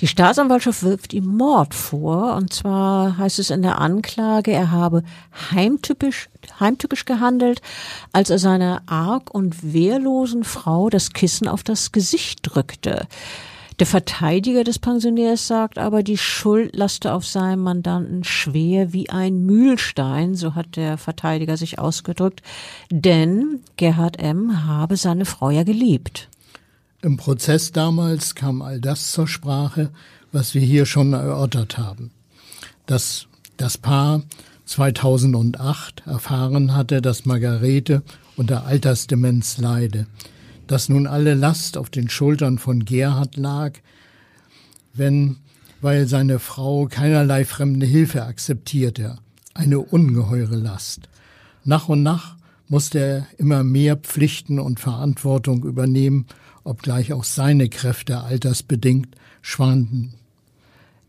Die 0.00 0.06
Staatsanwaltschaft 0.06 0.82
wirft 0.82 1.14
ihm 1.14 1.24
Mord 1.24 1.74
vor, 1.74 2.34
und 2.34 2.52
zwar 2.52 3.16
heißt 3.16 3.38
es 3.38 3.50
in 3.50 3.62
der 3.62 3.80
Anklage, 3.80 4.52
er 4.52 4.70
habe 4.70 5.02
heimtypisch, 5.50 6.28
heimtückisch 6.60 7.06
gehandelt, 7.06 7.62
als 8.12 8.28
er 8.28 8.38
seiner 8.38 8.82
arg 8.86 9.32
und 9.32 9.72
wehrlosen 9.72 10.44
Frau 10.44 10.90
das 10.90 11.12
Kissen 11.12 11.48
auf 11.48 11.62
das 11.62 11.92
Gesicht 11.92 12.40
drückte. 12.42 13.06
Der 13.78 13.86
Verteidiger 13.86 14.64
des 14.64 14.78
Pensionärs 14.78 15.46
sagt 15.46 15.78
aber, 15.78 16.02
die 16.02 16.16
Schuld 16.16 16.74
laste 16.74 17.12
auf 17.12 17.26
seinem 17.26 17.62
Mandanten 17.62 18.24
schwer 18.24 18.94
wie 18.94 19.10
ein 19.10 19.44
Mühlstein, 19.44 20.34
so 20.34 20.54
hat 20.54 20.76
der 20.76 20.96
Verteidiger 20.96 21.58
sich 21.58 21.78
ausgedrückt, 21.78 22.42
denn 22.90 23.60
Gerhard 23.76 24.18
M. 24.18 24.66
habe 24.66 24.96
seine 24.96 25.26
Frau 25.26 25.50
ja 25.50 25.62
geliebt. 25.62 26.28
Im 27.06 27.16
Prozess 27.16 27.70
damals 27.70 28.34
kam 28.34 28.62
all 28.62 28.80
das 28.80 29.12
zur 29.12 29.28
Sprache, 29.28 29.90
was 30.32 30.54
wir 30.54 30.60
hier 30.60 30.86
schon 30.86 31.12
erörtert 31.12 31.78
haben. 31.78 32.10
Dass 32.86 33.28
das 33.56 33.78
Paar 33.78 34.24
2008 34.64 36.02
erfahren 36.04 36.74
hatte, 36.74 37.00
dass 37.00 37.24
Margarete 37.24 38.02
unter 38.36 38.66
Altersdemenz 38.66 39.58
leide, 39.58 40.08
dass 40.66 40.88
nun 40.88 41.06
alle 41.06 41.34
Last 41.34 41.78
auf 41.78 41.90
den 41.90 42.10
Schultern 42.10 42.58
von 42.58 42.84
Gerhard 42.84 43.36
lag, 43.36 43.74
wenn, 44.92 45.36
weil 45.80 46.08
seine 46.08 46.40
Frau 46.40 46.86
keinerlei 46.86 47.44
fremde 47.44 47.86
Hilfe 47.86 48.24
akzeptierte, 48.24 49.18
eine 49.54 49.78
ungeheure 49.78 50.56
Last. 50.56 51.08
Nach 51.62 51.88
und 51.88 52.02
nach 52.02 52.34
musste 52.66 52.98
er 52.98 53.26
immer 53.38 53.62
mehr 53.62 53.94
Pflichten 53.94 54.58
und 54.58 54.80
Verantwortung 54.80 55.62
übernehmen 55.62 56.26
obgleich 56.66 57.12
auch 57.12 57.24
seine 57.24 57.68
Kräfte 57.68 58.20
altersbedingt 58.20 59.08
schwanden. 59.42 60.14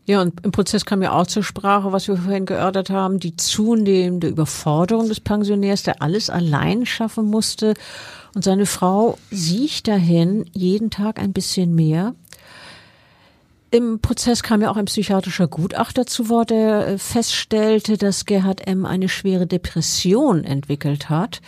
Ja, 0.05 0.21
und 0.21 0.45
im 0.45 0.51
Prozess 0.51 0.85
kam 0.85 1.01
ja 1.01 1.11
auch 1.11 1.27
zur 1.27 1.43
Sprache, 1.43 1.91
was 1.91 2.07
wir 2.07 2.15
vorhin 2.15 2.45
geörtert 2.45 2.89
haben, 2.89 3.19
die 3.19 3.35
zunehmende 3.35 4.29
Überforderung 4.29 5.09
des 5.09 5.19
Pensionärs, 5.19 5.83
der 5.83 6.01
alles 6.01 6.29
allein 6.29 6.85
schaffen 6.85 7.25
musste. 7.25 7.73
Und 8.33 8.45
seine 8.45 8.65
Frau 8.65 9.17
sieht 9.31 9.85
dahin 9.85 10.45
jeden 10.53 10.91
Tag 10.91 11.19
ein 11.19 11.33
bisschen 11.33 11.75
mehr. 11.75 12.15
Im 13.69 13.99
Prozess 13.99 14.43
kam 14.43 14.61
ja 14.61 14.71
auch 14.71 14.77
ein 14.77 14.85
psychiatrischer 14.85 15.49
Gutachter 15.49 16.05
zu 16.05 16.29
Wort, 16.29 16.51
der 16.51 16.87
äh, 16.87 16.97
feststellte, 16.97 17.97
dass 17.97 18.25
Gerhard 18.25 18.65
M. 18.65 18.85
eine 18.85 19.09
schwere 19.09 19.45
Depression 19.45 20.45
entwickelt 20.45 21.09
hat. 21.09 21.41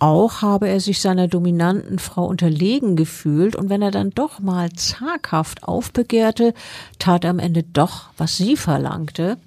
Auch 0.00 0.42
habe 0.42 0.68
er 0.68 0.78
sich 0.78 1.00
seiner 1.00 1.26
dominanten 1.26 1.98
Frau 1.98 2.26
unterlegen 2.26 2.94
gefühlt 2.94 3.56
und 3.56 3.68
wenn 3.68 3.82
er 3.82 3.90
dann 3.90 4.10
doch 4.10 4.38
mal 4.38 4.70
zaghaft 4.72 5.64
aufbegehrte, 5.64 6.54
tat 7.00 7.24
er 7.24 7.30
am 7.30 7.40
Ende 7.40 7.64
doch, 7.64 8.10
was 8.16 8.36
sie 8.36 8.56
verlangte. 8.56 9.38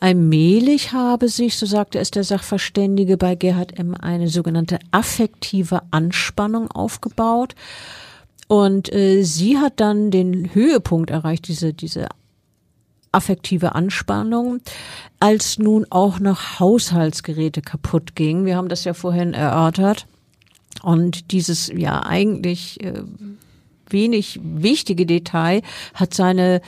Allmählich 0.00 0.92
habe 0.92 1.28
sich, 1.28 1.56
so 1.56 1.66
sagte 1.66 1.98
es 1.98 2.10
der 2.10 2.24
Sachverständige 2.24 3.16
bei 3.16 3.34
Gerhard 3.34 3.78
M., 3.78 3.94
eine 3.94 4.28
sogenannte 4.28 4.78
affektive 4.92 5.82
Anspannung 5.90 6.70
aufgebaut. 6.70 7.54
Und 8.48 8.92
äh, 8.92 9.22
sie 9.22 9.58
hat 9.58 9.80
dann 9.80 10.10
den 10.10 10.54
Höhepunkt 10.54 11.10
erreicht, 11.10 11.48
diese, 11.48 11.72
diese 11.72 12.06
affektive 13.12 13.74
Anspannung, 13.74 14.60
als 15.20 15.58
nun 15.58 15.86
auch 15.90 16.18
noch 16.20 16.60
Haushaltsgeräte 16.60 17.62
kaputt 17.62 18.14
gingen. 18.14 18.44
Wir 18.44 18.56
haben 18.56 18.68
das 18.68 18.84
ja 18.84 18.94
vorhin 18.94 19.34
erörtert. 19.34 20.06
Und 20.82 21.32
dieses 21.32 21.68
ja 21.68 22.02
eigentlich 22.04 22.82
äh, 22.84 23.02
wenig 23.88 24.40
wichtige 24.42 25.06
Detail 25.06 25.62
hat 25.94 26.14
seine 26.14 26.60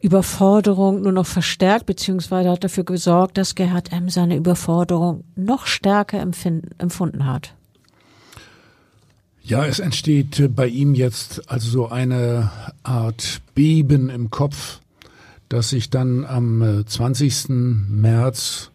Überforderung 0.00 1.00
nur 1.00 1.12
noch 1.12 1.26
verstärkt, 1.26 1.86
beziehungsweise 1.86 2.50
hat 2.50 2.62
dafür 2.62 2.84
gesorgt, 2.84 3.38
dass 3.38 3.54
Gerhard 3.54 3.90
M. 3.90 4.10
seine 4.10 4.36
Überforderung 4.36 5.24
noch 5.34 5.66
stärker 5.66 6.20
empfunden 6.20 7.26
hat. 7.26 7.54
Ja, 9.42 9.64
es 9.64 9.78
entsteht 9.78 10.54
bei 10.54 10.68
ihm 10.68 10.94
jetzt 10.94 11.50
also 11.50 11.70
so 11.70 11.88
eine 11.88 12.50
Art 12.82 13.40
Beben 13.54 14.10
im 14.10 14.30
Kopf, 14.30 14.80
das 15.54 15.68
sich 15.68 15.88
dann 15.88 16.24
am 16.24 16.84
20. 16.84 17.48
Äh, 17.48 17.52
März 17.52 18.72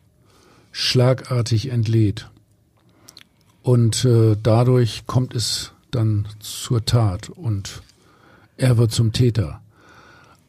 schlagartig 0.72 1.72
entlädt. 1.72 2.30
Und 3.64 4.06
äh, 4.06 4.38
dadurch 4.42 5.06
kommt 5.06 5.36
es 5.36 5.74
dann 5.92 6.26
zur 6.40 6.86
Tat 6.86 7.28
und 7.28 7.82
er 8.56 8.78
wird 8.78 8.94
zum 8.94 9.12
Täter. 9.12 9.60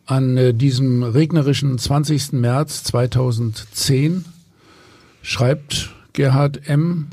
An 0.06 0.36
äh, 0.36 0.54
diesem 0.54 1.02
regnerischen 1.02 1.76
20. 1.78 2.34
März 2.34 2.84
2010 2.84 4.24
schreibt 5.22 5.92
Gerhard 6.12 6.68
M. 6.68 7.08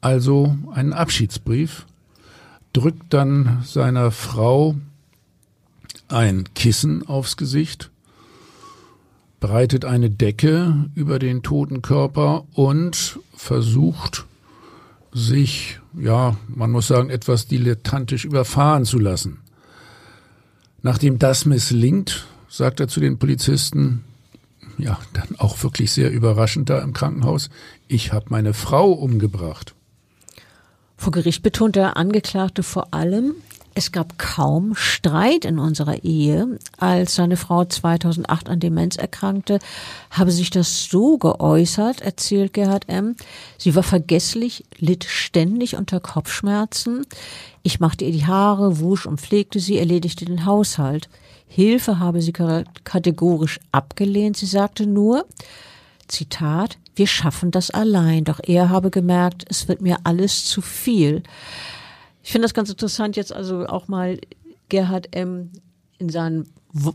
also 0.00 0.56
einen 0.72 0.92
Abschiedsbrief, 0.92 1.84
drückt 2.72 3.12
dann 3.12 3.64
seiner 3.64 4.12
Frau 4.12 4.76
ein 6.06 6.44
Kissen 6.54 7.04
aufs 7.08 7.36
Gesicht 7.36 7.90
breitet 9.40 9.84
eine 9.84 10.10
Decke 10.10 10.86
über 10.94 11.18
den 11.18 11.42
toten 11.42 11.82
Körper 11.82 12.44
und 12.54 13.18
versucht, 13.34 14.26
sich, 15.12 15.80
ja, 15.98 16.36
man 16.48 16.70
muss 16.70 16.88
sagen, 16.88 17.10
etwas 17.10 17.46
dilettantisch 17.46 18.24
überfahren 18.24 18.84
zu 18.84 18.98
lassen. 18.98 19.38
Nachdem 20.82 21.18
das 21.18 21.46
misslingt, 21.46 22.26
sagt 22.48 22.80
er 22.80 22.88
zu 22.88 23.00
den 23.00 23.18
Polizisten, 23.18 24.04
ja, 24.78 24.98
dann 25.14 25.36
auch 25.38 25.62
wirklich 25.62 25.90
sehr 25.92 26.10
überraschend 26.10 26.68
da 26.68 26.80
im 26.80 26.92
Krankenhaus, 26.92 27.48
ich 27.88 28.12
habe 28.12 28.26
meine 28.28 28.52
Frau 28.52 28.92
umgebracht. 28.92 29.74
Vor 30.98 31.12
Gericht 31.12 31.42
betont 31.42 31.76
der 31.76 31.96
Angeklagte 31.96 32.62
vor 32.62 32.92
allem, 32.92 33.34
es 33.76 33.92
gab 33.92 34.18
kaum 34.18 34.74
Streit 34.74 35.44
in 35.44 35.58
unserer 35.58 36.02
Ehe. 36.02 36.58
Als 36.78 37.14
seine 37.14 37.36
Frau 37.36 37.62
2008 37.62 38.48
an 38.48 38.58
Demenz 38.58 38.96
erkrankte, 38.96 39.58
habe 40.10 40.30
sich 40.30 40.48
das 40.48 40.84
so 40.86 41.18
geäußert, 41.18 42.00
erzählt 42.00 42.54
Gerhard 42.54 42.88
M. 42.88 43.16
Sie 43.58 43.74
war 43.74 43.82
vergesslich, 43.82 44.64
litt 44.78 45.04
ständig 45.04 45.76
unter 45.76 46.00
Kopfschmerzen. 46.00 47.04
Ich 47.62 47.78
machte 47.78 48.06
ihr 48.06 48.12
die 48.12 48.26
Haare, 48.26 48.80
wusch 48.80 49.04
und 49.04 49.20
pflegte 49.20 49.60
sie, 49.60 49.76
erledigte 49.76 50.24
den 50.24 50.46
Haushalt. 50.46 51.10
Hilfe 51.46 51.98
habe 51.98 52.22
sie 52.22 52.32
kategorisch 52.32 53.60
abgelehnt. 53.72 54.38
Sie 54.38 54.46
sagte 54.46 54.86
nur, 54.86 55.26
Zitat, 56.08 56.78
wir 56.94 57.06
schaffen 57.06 57.50
das 57.50 57.70
allein. 57.70 58.24
Doch 58.24 58.40
er 58.42 58.70
habe 58.70 58.90
gemerkt, 58.90 59.44
es 59.50 59.68
wird 59.68 59.82
mir 59.82 59.98
alles 60.04 60.46
zu 60.46 60.62
viel. 60.62 61.22
Ich 62.26 62.32
finde 62.32 62.46
das 62.46 62.54
ganz 62.54 62.70
interessant, 62.70 63.14
jetzt 63.14 63.32
also 63.32 63.66
auch 63.66 63.86
mal 63.86 64.18
Gerhard 64.68 65.14
M. 65.14 65.52
in 65.96 66.08
seinen 66.08 66.48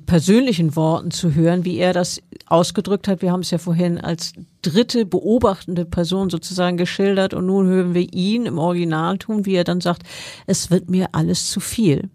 persönlichen 0.06 0.76
Worten 0.76 1.10
zu 1.10 1.34
hören, 1.34 1.64
wie 1.64 1.78
er 1.78 1.94
das 1.94 2.22
ausgedrückt 2.48 3.08
hat. 3.08 3.22
Wir 3.22 3.32
haben 3.32 3.40
es 3.40 3.50
ja 3.50 3.58
vorhin 3.58 3.98
als 3.98 4.34
dritte 4.62 5.06
beobachtende 5.06 5.86
Person 5.86 6.30
sozusagen 6.30 6.76
geschildert 6.76 7.34
und 7.34 7.46
nun 7.46 7.66
hören 7.68 7.94
wir 7.94 8.14
ihn 8.14 8.46
im 8.46 8.58
Original 8.58 9.20
tun, 9.20 9.46
wie 9.46 9.56
er 9.56 9.64
dann 9.64 9.80
sagt, 9.80 10.04
es 10.48 10.70
wird 10.70 10.90
mir 10.90 11.08
alles 11.14 11.50
zu 11.50 11.62
viel. 11.62 12.10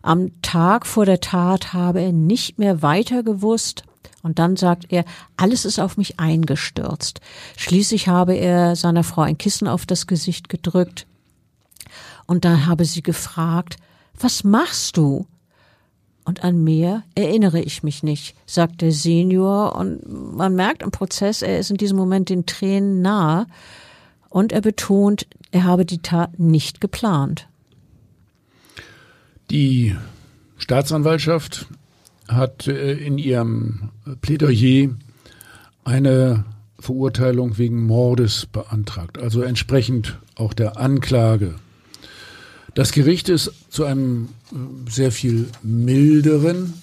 Am 0.00 0.30
Tag 0.40 0.86
vor 0.86 1.04
der 1.04 1.20
Tat 1.20 1.74
habe 1.74 2.00
er 2.00 2.12
nicht 2.12 2.58
mehr 2.58 2.80
weiter 2.80 3.22
gewusst, 3.22 3.82
und 4.22 4.38
dann 4.38 4.56
sagt 4.56 4.86
er, 4.90 5.04
alles 5.36 5.64
ist 5.64 5.78
auf 5.78 5.96
mich 5.96 6.20
eingestürzt. 6.20 7.20
Schließlich 7.56 8.08
habe 8.08 8.34
er 8.34 8.76
seiner 8.76 9.02
Frau 9.02 9.22
ein 9.22 9.38
Kissen 9.38 9.66
auf 9.66 9.86
das 9.86 10.06
Gesicht 10.06 10.50
gedrückt. 10.50 11.06
Und 12.30 12.44
dann 12.44 12.66
habe 12.66 12.84
sie 12.84 13.02
gefragt, 13.02 13.76
was 14.16 14.44
machst 14.44 14.96
du? 14.96 15.26
Und 16.24 16.44
an 16.44 16.62
mehr 16.62 17.02
erinnere 17.16 17.60
ich 17.60 17.82
mich 17.82 18.04
nicht, 18.04 18.36
sagt 18.46 18.82
der 18.82 18.92
Senior. 18.92 19.74
Und 19.74 20.36
man 20.36 20.54
merkt 20.54 20.84
im 20.84 20.92
Prozess, 20.92 21.42
er 21.42 21.58
ist 21.58 21.72
in 21.72 21.76
diesem 21.76 21.98
Moment 21.98 22.28
den 22.28 22.46
Tränen 22.46 23.02
nahe. 23.02 23.48
Und 24.28 24.52
er 24.52 24.60
betont, 24.60 25.26
er 25.50 25.64
habe 25.64 25.84
die 25.84 26.02
Tat 26.02 26.38
nicht 26.38 26.80
geplant. 26.80 27.48
Die 29.50 29.96
Staatsanwaltschaft 30.56 31.66
hat 32.28 32.68
äh, 32.68 32.92
in 32.92 33.18
ihrem 33.18 33.90
Plädoyer 34.20 34.90
eine 35.82 36.44
Verurteilung 36.78 37.58
wegen 37.58 37.84
Mordes 37.84 38.46
beantragt, 38.46 39.18
also 39.18 39.42
entsprechend 39.42 40.20
auch 40.36 40.54
der 40.54 40.76
Anklage. 40.76 41.56
Das 42.74 42.92
Gericht 42.92 43.28
ist 43.28 43.52
zu 43.68 43.84
einem 43.84 44.28
äh, 44.52 44.90
sehr 44.90 45.12
viel 45.12 45.48
milderen 45.62 46.74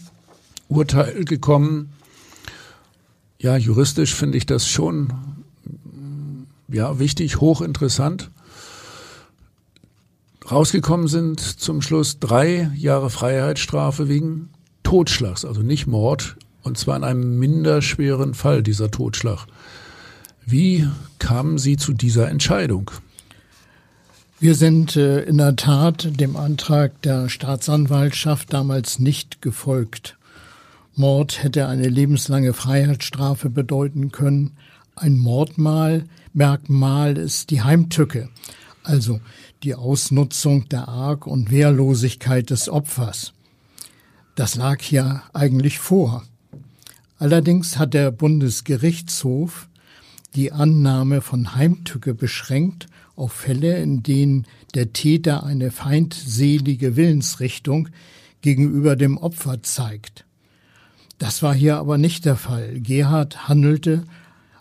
Urteil 0.68 1.24
gekommen. 1.24 1.94
Ja, 3.40 3.56
juristisch 3.56 4.14
finde 4.16 4.38
ich 4.38 4.46
das 4.46 4.68
schon 4.68 5.14
ja, 6.68 7.00
wichtig, 7.00 7.40
hochinteressant. 7.40 8.30
Rausgekommen 10.50 11.08
sind 11.08 11.40
zum 11.40 11.82
Schluss 11.82 12.20
drei 12.20 12.72
Jahre 12.76 13.10
Freiheitsstrafe 13.10 14.08
wegen 14.08 14.50
Totschlags, 14.84 15.44
also 15.44 15.62
nicht 15.62 15.88
Mord, 15.88 16.38
und 16.64 16.78
zwar 16.78 16.96
in 16.96 17.04
einem 17.04 17.38
minderschweren 17.40 18.34
Fall 18.34 18.64
dieser 18.64 18.90
Totschlag. 18.90 19.46
Wie 20.46 20.88
kamen 21.20 21.58
Sie 21.58 21.76
zu 21.76 21.94
dieser 21.94 22.30
Entscheidung? 22.30 22.92
Wir 24.40 24.54
sind 24.54 24.96
äh, 24.96 25.24
in 25.24 25.40
der 25.40 25.56
Tat 25.56 26.20
dem 26.20 26.36
Antrag 26.36 27.02
der 27.02 27.28
Staatsanwaltschaft 27.28 28.54
damals 28.54 29.00
nicht 29.00 29.42
gefolgt. 29.42 30.16
Mord 30.94 31.42
hätte 31.42 31.68
eine 31.68 31.88
lebenslange 31.88 32.54
Freiheitsstrafe 32.54 33.50
bedeuten 33.50 34.12
können. 34.12 34.56
Ein 34.96 35.18
Mordmal 35.18 36.06
Merkmal 36.34 37.18
ist 37.18 37.50
die 37.50 37.64
Heimtücke, 37.64 38.30
also 38.84 39.22
die 39.64 39.74
Ausnutzung 39.74 40.70
der 40.70 40.88
Arg- 40.88 41.26
und 41.26 41.50
Wehrlosigkeit 41.50 42.52
des 42.52 42.70
Opfers. 42.70 43.34
Das 44.36 44.54
lag 44.54 44.84
ja 44.92 45.24
eigentlich 45.34 45.80
vor. 45.80 46.24
Allerdings 47.18 47.80
hat 47.80 47.96
der 47.96 48.12
Bundesgerichtshof 48.12 49.68
die 50.36 50.52
Annahme 50.52 51.22
von 51.22 51.56
Heimtücke 51.56 52.14
beschränkt 52.14 52.88
auf 53.18 53.34
Fälle, 53.34 53.78
in 53.80 54.04
denen 54.04 54.46
der 54.76 54.94
Täter 54.94 55.44
eine 55.44 55.72
feindselige 55.72 56.96
Willensrichtung 56.96 57.90
gegenüber 58.42 58.96
dem 58.96 59.18
Opfer 59.18 59.62
zeigt. 59.64 60.26
Das 61.18 61.42
war 61.42 61.54
hier 61.54 61.78
aber 61.78 61.98
nicht 61.98 62.26
der 62.26 62.36
Fall. 62.36 62.80
Gerhard 62.80 63.50
handelte 63.50 64.04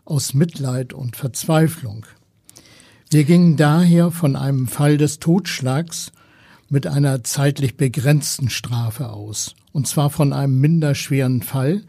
aus 0.05 0.35
Mitleid 0.35 0.95
und 0.95 1.17
Verzweiflung. 1.17 2.07
Wir 3.11 3.25
gingen 3.25 3.57
daher 3.57 4.11
von 4.11 4.35
einem 4.35 4.67
Fall 4.67 4.97
des 4.97 5.21
Totschlags 5.21 6.13
mit 6.69 6.87
einer 6.87 7.23
zeitlich 7.23 7.77
begrenzten 7.77 8.49
Strafe 8.49 9.11
aus, 9.11 9.55
und 9.73 9.87
zwar 9.87 10.11
von 10.11 10.33
einem 10.33 10.61
minderschweren 10.61 11.43
Fall, 11.43 11.85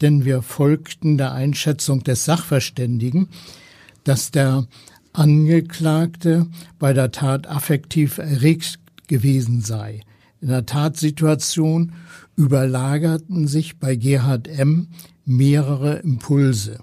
denn 0.00 0.24
wir 0.24 0.42
folgten 0.42 1.18
der 1.18 1.32
Einschätzung 1.32 2.02
des 2.02 2.24
Sachverständigen, 2.24 3.28
dass 4.04 4.30
der 4.30 4.66
Angeklagte 5.16 6.46
bei 6.78 6.92
der 6.92 7.10
Tat 7.10 7.46
affektiv 7.46 8.18
erregt 8.18 8.78
gewesen 9.06 9.62
sei. 9.62 10.02
In 10.42 10.48
der 10.48 10.66
Tatsituation 10.66 11.92
überlagerten 12.36 13.48
sich 13.48 13.78
bei 13.78 13.96
Gerhard 13.96 14.46
M. 14.46 14.88
mehrere 15.24 15.96
Impulse. 16.00 16.80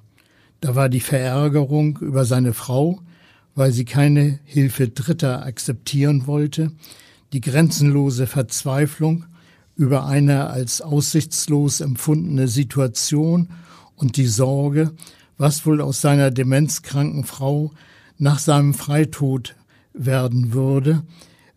Da 0.61 0.73
war 0.75 0.89
die 0.89 0.99
Verärgerung 0.99 1.99
über 1.99 2.25
seine 2.25 2.53
Frau, 2.53 3.01
weil 3.53 3.71
sie 3.71 3.85
keine 3.85 4.39
Hilfe 4.45 4.87
Dritter 4.89 5.45
akzeptieren 5.45 6.25
wollte, 6.25 6.71
die 7.33 7.41
grenzenlose 7.41 8.25
Verzweiflung 8.25 9.25
über 9.75 10.05
eine 10.05 10.47
als 10.49 10.81
aussichtslos 10.81 11.81
empfundene 11.81 12.47
Situation 12.47 13.49
und 13.95 14.17
die 14.17 14.27
Sorge, 14.27 14.91
was 15.37 15.65
wohl 15.65 15.81
aus 15.81 16.01
seiner 16.01 16.31
demenzkranken 16.31 17.23
Frau 17.25 17.71
nach 18.17 18.39
seinem 18.39 18.73
Freitod 18.73 19.55
werden 19.93 20.53
würde, 20.53 21.03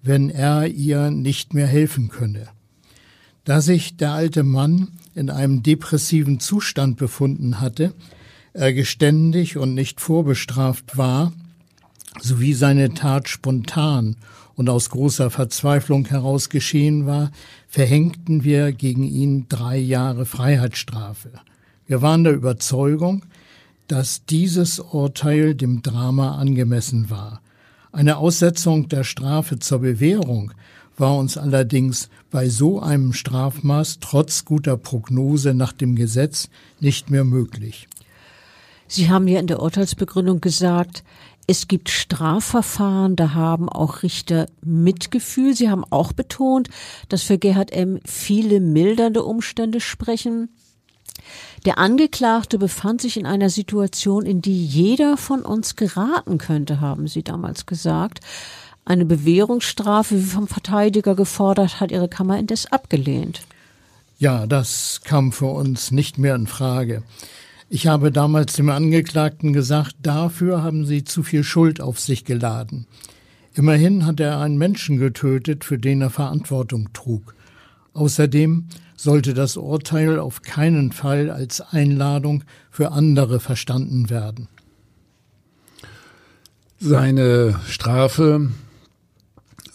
wenn 0.03 0.31
er 0.31 0.67
ihr 0.67 1.11
nicht 1.11 1.55
mehr 1.55 1.67
helfen 1.67 2.09
könne. 2.09 2.49
Da 3.45 3.61
sich 3.61 3.97
der 3.97 4.13
alte 4.13 4.43
Mann 4.43 4.89
in 5.15 5.31
einem 5.31 5.63
depressiven 5.63 6.41
Zustand 6.41 6.97
befunden 6.97 7.61
hatte, 7.61 7.95
er 8.53 8.73
geständig 8.73 9.57
und 9.57 9.75
nicht 9.75 10.01
vorbestraft 10.01 10.97
war, 10.97 11.33
sowie 12.21 12.55
seine 12.55 12.95
Tat 12.95 13.29
spontan 13.29 14.17
und 14.55 14.69
aus 14.69 14.91
großer 14.91 15.31
Verzweiflung 15.31 16.07
heraus 16.07 16.49
geschehen 16.49 17.07
war, 17.07 17.31
verhängten 17.69 18.43
wir 18.43 18.73
gegen 18.73 19.05
ihn 19.05 19.47
drei 19.49 19.77
Jahre 19.77 20.25
Freiheitsstrafe. 20.25 21.31
Wir 21.87 22.03
waren 22.03 22.25
der 22.25 22.33
Überzeugung, 22.33 23.25
dass 23.89 24.25
dieses 24.25 24.81
Urteil 24.81 25.55
dem 25.55 25.83
Drama 25.83 26.37
angemessen 26.37 27.11
war. 27.11 27.41
Eine 27.93 28.19
Aussetzung 28.19 28.89
der 28.89 29.05
Strafe 29.05 29.59
zur 29.59 29.81
Bewährung 29.81 30.53
war 30.99 31.17
uns 31.17 31.37
allerdings 31.37 32.09
bei 32.31 32.49
so 32.49 32.81
einem 32.81 33.13
Strafmaß 33.13 33.99
trotz 34.01 34.45
guter 34.45 34.77
Prognose 34.77 35.55
nach 35.55 35.73
dem 35.73 35.95
Gesetz 35.95 36.49
nicht 36.81 37.11
mehr 37.11 37.25
möglich. 37.25 37.89
Sie 38.89 39.11
haben 39.11 39.29
ja 39.29 39.41
in 39.41 39.47
der 39.47 39.61
Urteilsbegründung 39.63 40.41
gesagt, 40.41 41.03
es 41.49 41.69
gibt 41.69 41.91
Strafverfahren, 41.91 43.15
da 43.15 43.35
haben 43.35 43.69
auch 43.69 44.03
Richter 44.03 44.47
Mitgefühl. 44.65 45.55
Sie 45.55 45.71
haben 45.71 45.85
auch 45.91 46.13
betont, 46.13 46.69
dass 47.09 47.23
für 47.23 47.39
Gerhard 47.39 47.73
M. 47.73 48.01
viele 48.05 48.61
mildernde 48.61 49.23
Umstände 49.23 49.81
sprechen. 49.81 50.49
Der 51.65 51.79
Angeklagte 51.79 52.59
befand 52.59 53.01
sich 53.01 53.17
in 53.17 53.27
einer 53.27 53.51
Situation, 53.51 54.27
in 54.27 54.43
die 54.43 54.65
jeder 54.65 55.17
von 55.17 55.43
uns 55.43 55.77
geraten 55.77 56.39
könnte, 56.39 56.81
haben 56.81 57.09
Sie 57.09 57.23
damals 57.23 57.67
gesagt. 57.67 58.21
Eine 58.85 59.05
Bewährungsstrafe, 59.05 60.17
wie 60.17 60.27
vom 60.27 60.47
Verteidiger 60.47 61.15
gefordert, 61.15 61.81
hat 61.81 61.91
Ihre 61.91 62.09
Kammer 62.09 62.39
indes 62.39 62.71
abgelehnt. 62.71 63.43
Ja, 64.19 64.47
das 64.47 65.01
kam 65.05 65.33
für 65.33 65.47
uns 65.47 65.91
nicht 65.91 66.19
mehr 66.19 66.35
in 66.37 66.47
Frage. 66.47 67.03
Ich 67.69 67.89
habe 67.89 68.13
damals 68.13 68.53
dem 68.55 68.71
Angeklagten 68.71 69.53
gesagt, 69.53 69.97
dafür 70.03 70.63
haben 70.63 70.87
Sie 70.87 71.03
zu 71.03 71.25
viel 71.25 71.43
Schuld 71.43 71.81
auf 71.81 71.99
sich 71.99 72.25
geladen. 72.25 72.87
Immerhin 73.55 74.07
hat 74.07 74.21
er 74.21 74.39
einen 74.39 74.57
Menschen 74.57 74.99
getötet, 74.99 75.65
für 75.65 75.79
den 75.79 76.01
er 76.01 76.11
Verantwortung 76.11 76.93
trug. 76.93 77.35
Außerdem 77.93 78.69
sollte 78.97 79.35
das 79.35 79.57
Urteil 79.57 80.19
auf 80.19 80.43
keinen 80.43 80.93
Fall 80.93 81.31
als 81.31 81.61
Einladung 81.61 82.45
für 82.71 82.93
andere 82.93 83.41
verstanden 83.41 84.11
werden. 84.11 84.49
Seine 86.79 87.59
Strafe 87.69 88.51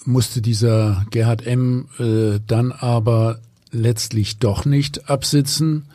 musste 0.06 0.42
dieser 0.42 1.06
Gerhard 1.12 1.46
M. 1.46 1.88
Äh, 2.00 2.40
dann 2.46 2.72
aber 2.72 3.40
letztlich 3.72 4.40
doch 4.40 4.66
nicht 4.66 5.10
absitzen. 5.10 5.86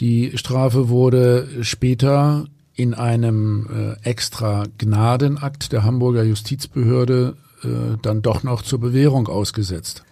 Die 0.00 0.36
Strafe 0.36 0.88
wurde 0.88 1.48
später 1.62 2.46
in 2.74 2.94
einem 2.94 3.96
äh, 4.02 4.08
extra 4.08 4.64
Gnadenakt 4.78 5.72
der 5.72 5.84
Hamburger 5.84 6.24
Justizbehörde 6.24 7.36
äh, 7.62 7.98
dann 8.02 8.22
doch 8.22 8.42
noch 8.42 8.62
zur 8.62 8.80
Bewährung 8.80 9.28
ausgesetzt. 9.28 10.02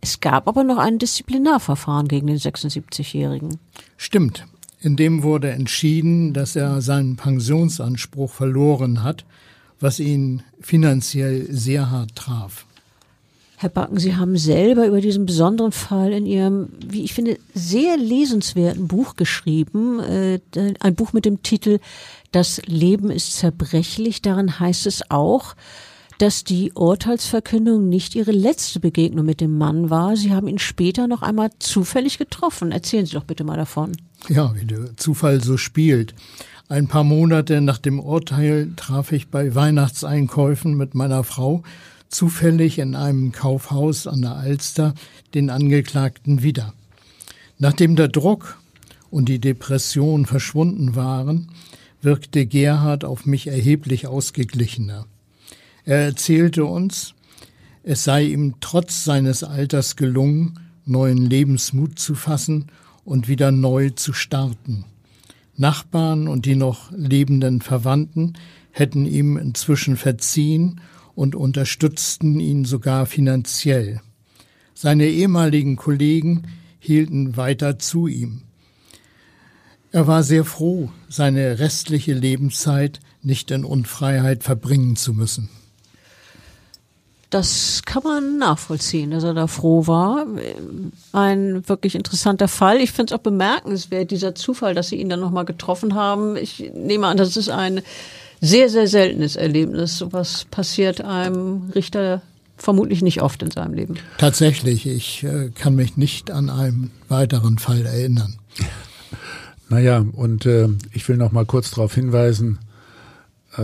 Es 0.00 0.20
gab 0.20 0.48
aber 0.48 0.64
noch 0.64 0.78
ein 0.78 0.98
Disziplinarverfahren 0.98 2.08
gegen 2.08 2.26
den 2.26 2.38
76-Jährigen. 2.38 3.58
Stimmt. 3.96 4.46
In 4.80 4.96
dem 4.96 5.22
wurde 5.22 5.50
entschieden, 5.50 6.32
dass 6.32 6.56
er 6.56 6.80
seinen 6.80 7.16
Pensionsanspruch 7.16 8.32
verloren 8.32 9.02
hat, 9.02 9.26
was 9.78 10.00
ihn 10.00 10.42
finanziell 10.60 11.46
sehr 11.50 11.90
hart 11.90 12.16
traf. 12.16 12.66
Herr 13.60 13.68
Backen, 13.68 13.98
Sie 13.98 14.16
haben 14.16 14.38
selber 14.38 14.86
über 14.86 15.02
diesen 15.02 15.26
besonderen 15.26 15.72
Fall 15.72 16.12
in 16.12 16.24
Ihrem, 16.24 16.70
wie 16.82 17.04
ich 17.04 17.12
finde, 17.12 17.38
sehr 17.52 17.98
lesenswerten 17.98 18.88
Buch 18.88 19.16
geschrieben. 19.16 20.00
Äh, 20.00 20.40
ein 20.80 20.94
Buch 20.94 21.12
mit 21.12 21.26
dem 21.26 21.42
Titel 21.42 21.78
Das 22.32 22.62
Leben 22.64 23.10
ist 23.10 23.36
zerbrechlich. 23.36 24.22
Darin 24.22 24.60
heißt 24.60 24.86
es 24.86 25.10
auch, 25.10 25.56
dass 26.20 26.44
die 26.44 26.72
Urteilsverkündung 26.72 27.88
nicht 27.88 28.14
Ihre 28.14 28.32
letzte 28.32 28.78
Begegnung 28.78 29.24
mit 29.24 29.40
dem 29.40 29.56
Mann 29.56 29.88
war. 29.88 30.18
Sie 30.18 30.32
haben 30.32 30.48
ihn 30.48 30.58
später 30.58 31.08
noch 31.08 31.22
einmal 31.22 31.48
zufällig 31.58 32.18
getroffen. 32.18 32.72
Erzählen 32.72 33.06
Sie 33.06 33.14
doch 33.14 33.24
bitte 33.24 33.42
mal 33.42 33.56
davon. 33.56 33.92
Ja, 34.28 34.54
wie 34.54 34.66
der 34.66 34.94
Zufall 34.98 35.42
so 35.42 35.56
spielt. 35.56 36.14
Ein 36.68 36.88
paar 36.88 37.04
Monate 37.04 37.62
nach 37.62 37.78
dem 37.78 37.98
Urteil 37.98 38.70
traf 38.76 39.12
ich 39.12 39.28
bei 39.28 39.54
Weihnachtseinkäufen 39.54 40.76
mit 40.76 40.94
meiner 40.94 41.24
Frau 41.24 41.62
zufällig 42.10 42.78
in 42.78 42.96
einem 42.96 43.32
Kaufhaus 43.32 44.06
an 44.06 44.20
der 44.20 44.36
Alster 44.36 44.94
den 45.32 45.48
Angeklagten 45.48 46.42
wieder. 46.42 46.74
Nachdem 47.58 47.96
der 47.96 48.08
Druck 48.08 48.58
und 49.10 49.30
die 49.30 49.38
Depression 49.38 50.26
verschwunden 50.26 50.94
waren, 50.96 51.48
wirkte 52.02 52.44
Gerhard 52.44 53.06
auf 53.06 53.24
mich 53.24 53.46
erheblich 53.46 54.06
ausgeglichener. 54.06 55.06
Er 55.84 55.98
erzählte 55.98 56.64
uns, 56.64 57.14
es 57.82 58.04
sei 58.04 58.24
ihm 58.24 58.56
trotz 58.60 59.04
seines 59.04 59.42
Alters 59.42 59.96
gelungen, 59.96 60.60
neuen 60.84 61.18
Lebensmut 61.18 61.98
zu 61.98 62.14
fassen 62.14 62.66
und 63.04 63.28
wieder 63.28 63.52
neu 63.52 63.90
zu 63.90 64.12
starten. 64.12 64.84
Nachbarn 65.56 66.28
und 66.28 66.46
die 66.46 66.56
noch 66.56 66.90
lebenden 66.92 67.60
Verwandten 67.60 68.34
hätten 68.70 69.06
ihm 69.06 69.36
inzwischen 69.36 69.96
verziehen 69.96 70.80
und 71.14 71.34
unterstützten 71.34 72.40
ihn 72.40 72.64
sogar 72.64 73.06
finanziell. 73.06 74.00
Seine 74.74 75.06
ehemaligen 75.06 75.76
Kollegen 75.76 76.44
hielten 76.78 77.36
weiter 77.36 77.78
zu 77.78 78.06
ihm. 78.06 78.42
Er 79.92 80.06
war 80.06 80.22
sehr 80.22 80.44
froh, 80.44 80.90
seine 81.08 81.58
restliche 81.58 82.14
Lebenszeit 82.14 83.00
nicht 83.22 83.50
in 83.50 83.64
Unfreiheit 83.64 84.44
verbringen 84.44 84.96
zu 84.96 85.12
müssen. 85.12 85.50
Das 87.30 87.82
kann 87.86 88.02
man 88.02 88.38
nachvollziehen, 88.38 89.12
dass 89.12 89.22
er 89.22 89.34
da 89.34 89.46
froh 89.46 89.86
war. 89.86 90.26
Ein 91.12 91.68
wirklich 91.68 91.94
interessanter 91.94 92.48
Fall. 92.48 92.78
Ich 92.78 92.90
finde 92.90 93.14
es 93.14 93.18
auch 93.18 93.22
bemerkenswert, 93.22 94.10
dieser 94.10 94.34
Zufall, 94.34 94.74
dass 94.74 94.88
Sie 94.88 94.96
ihn 94.96 95.08
dann 95.08 95.20
nochmal 95.20 95.44
getroffen 95.44 95.94
haben. 95.94 96.36
Ich 96.36 96.72
nehme 96.74 97.06
an, 97.06 97.16
das 97.16 97.36
ist 97.36 97.48
ein 97.48 97.82
sehr, 98.40 98.68
sehr 98.68 98.88
seltenes 98.88 99.36
Erlebnis. 99.36 99.96
Sowas 99.98 100.46
passiert 100.50 101.02
einem 101.02 101.70
Richter 101.72 102.22
vermutlich 102.56 103.00
nicht 103.00 103.22
oft 103.22 103.42
in 103.42 103.50
seinem 103.50 103.74
Leben. 103.74 103.94
Tatsächlich, 104.18 104.86
ich 104.86 105.22
äh, 105.22 105.50
kann 105.54 105.74
mich 105.76 105.96
nicht 105.96 106.30
an 106.30 106.50
einen 106.50 106.90
weiteren 107.08 107.58
Fall 107.58 107.86
erinnern. 107.86 108.36
Naja, 109.68 110.04
und 110.12 110.46
äh, 110.46 110.68
ich 110.92 111.08
will 111.08 111.16
noch 111.16 111.30
mal 111.30 111.46
kurz 111.46 111.70
darauf 111.70 111.94
hinweisen, 111.94 112.58
äh, 113.56 113.62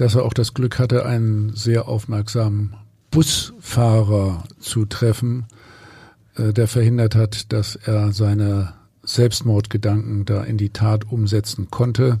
dass 0.00 0.14
er 0.14 0.24
auch 0.24 0.32
das 0.32 0.54
Glück 0.54 0.78
hatte, 0.78 1.04
einen 1.04 1.54
sehr 1.54 1.86
aufmerksamen 1.86 2.74
Busfahrer 3.10 4.44
zu 4.58 4.86
treffen, 4.86 5.44
äh, 6.36 6.54
der 6.54 6.68
verhindert 6.68 7.14
hat, 7.14 7.52
dass 7.52 7.76
er 7.76 8.12
seine 8.12 8.72
Selbstmordgedanken 9.02 10.24
da 10.24 10.42
in 10.42 10.56
die 10.56 10.70
Tat 10.70 11.10
umsetzen 11.12 11.68
konnte. 11.70 12.20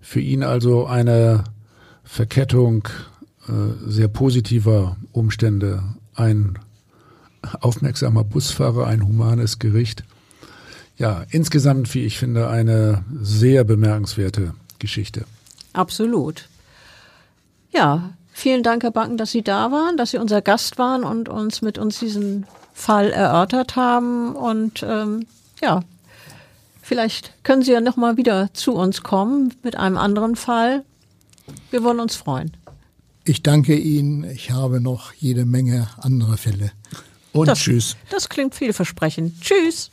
Für 0.00 0.20
ihn 0.20 0.42
also 0.42 0.86
eine 0.86 1.44
Verkettung 2.04 2.88
äh, 3.48 3.52
sehr 3.86 4.08
positiver 4.08 4.96
Umstände. 5.12 5.82
Ein 6.14 6.58
aufmerksamer 7.60 8.24
Busfahrer, 8.24 8.86
ein 8.86 9.06
humanes 9.06 9.58
Gericht. 9.58 10.04
Ja, 10.96 11.26
insgesamt, 11.30 11.92
wie 11.94 12.04
ich 12.04 12.18
finde, 12.18 12.48
eine 12.48 13.04
sehr 13.20 13.64
bemerkenswerte 13.64 14.54
Geschichte. 14.78 15.26
Absolut. 15.74 16.49
Ja, 17.72 18.10
vielen 18.32 18.62
Dank, 18.62 18.82
Herr 18.82 18.90
Banken, 18.90 19.16
dass 19.16 19.30
Sie 19.30 19.42
da 19.42 19.70
waren, 19.70 19.96
dass 19.96 20.10
Sie 20.10 20.18
unser 20.18 20.42
Gast 20.42 20.78
waren 20.78 21.04
und 21.04 21.28
uns 21.28 21.62
mit 21.62 21.78
uns 21.78 21.98
diesen 21.98 22.46
Fall 22.72 23.10
erörtert 23.10 23.76
haben. 23.76 24.34
Und 24.34 24.82
ähm, 24.82 25.26
ja, 25.60 25.82
Vielleicht 26.90 27.44
können 27.44 27.62
Sie 27.62 27.70
ja 27.70 27.80
noch 27.80 27.96
mal 27.96 28.16
wieder 28.16 28.52
zu 28.52 28.72
uns 28.74 29.04
kommen 29.04 29.54
mit 29.62 29.76
einem 29.76 29.96
anderen 29.96 30.34
Fall. 30.34 30.84
Wir 31.70 31.84
wollen 31.84 32.00
uns 32.00 32.16
freuen. 32.16 32.56
Ich 33.22 33.44
danke 33.44 33.76
Ihnen. 33.76 34.24
Ich 34.24 34.50
habe 34.50 34.80
noch 34.80 35.12
jede 35.12 35.44
Menge 35.44 35.86
andere 35.98 36.36
Fälle. 36.36 36.72
Und 37.32 37.46
das, 37.46 37.60
tschüss. 37.60 37.96
Das 38.10 38.28
klingt 38.28 38.56
vielversprechend. 38.56 39.40
Tschüss. 39.40 39.92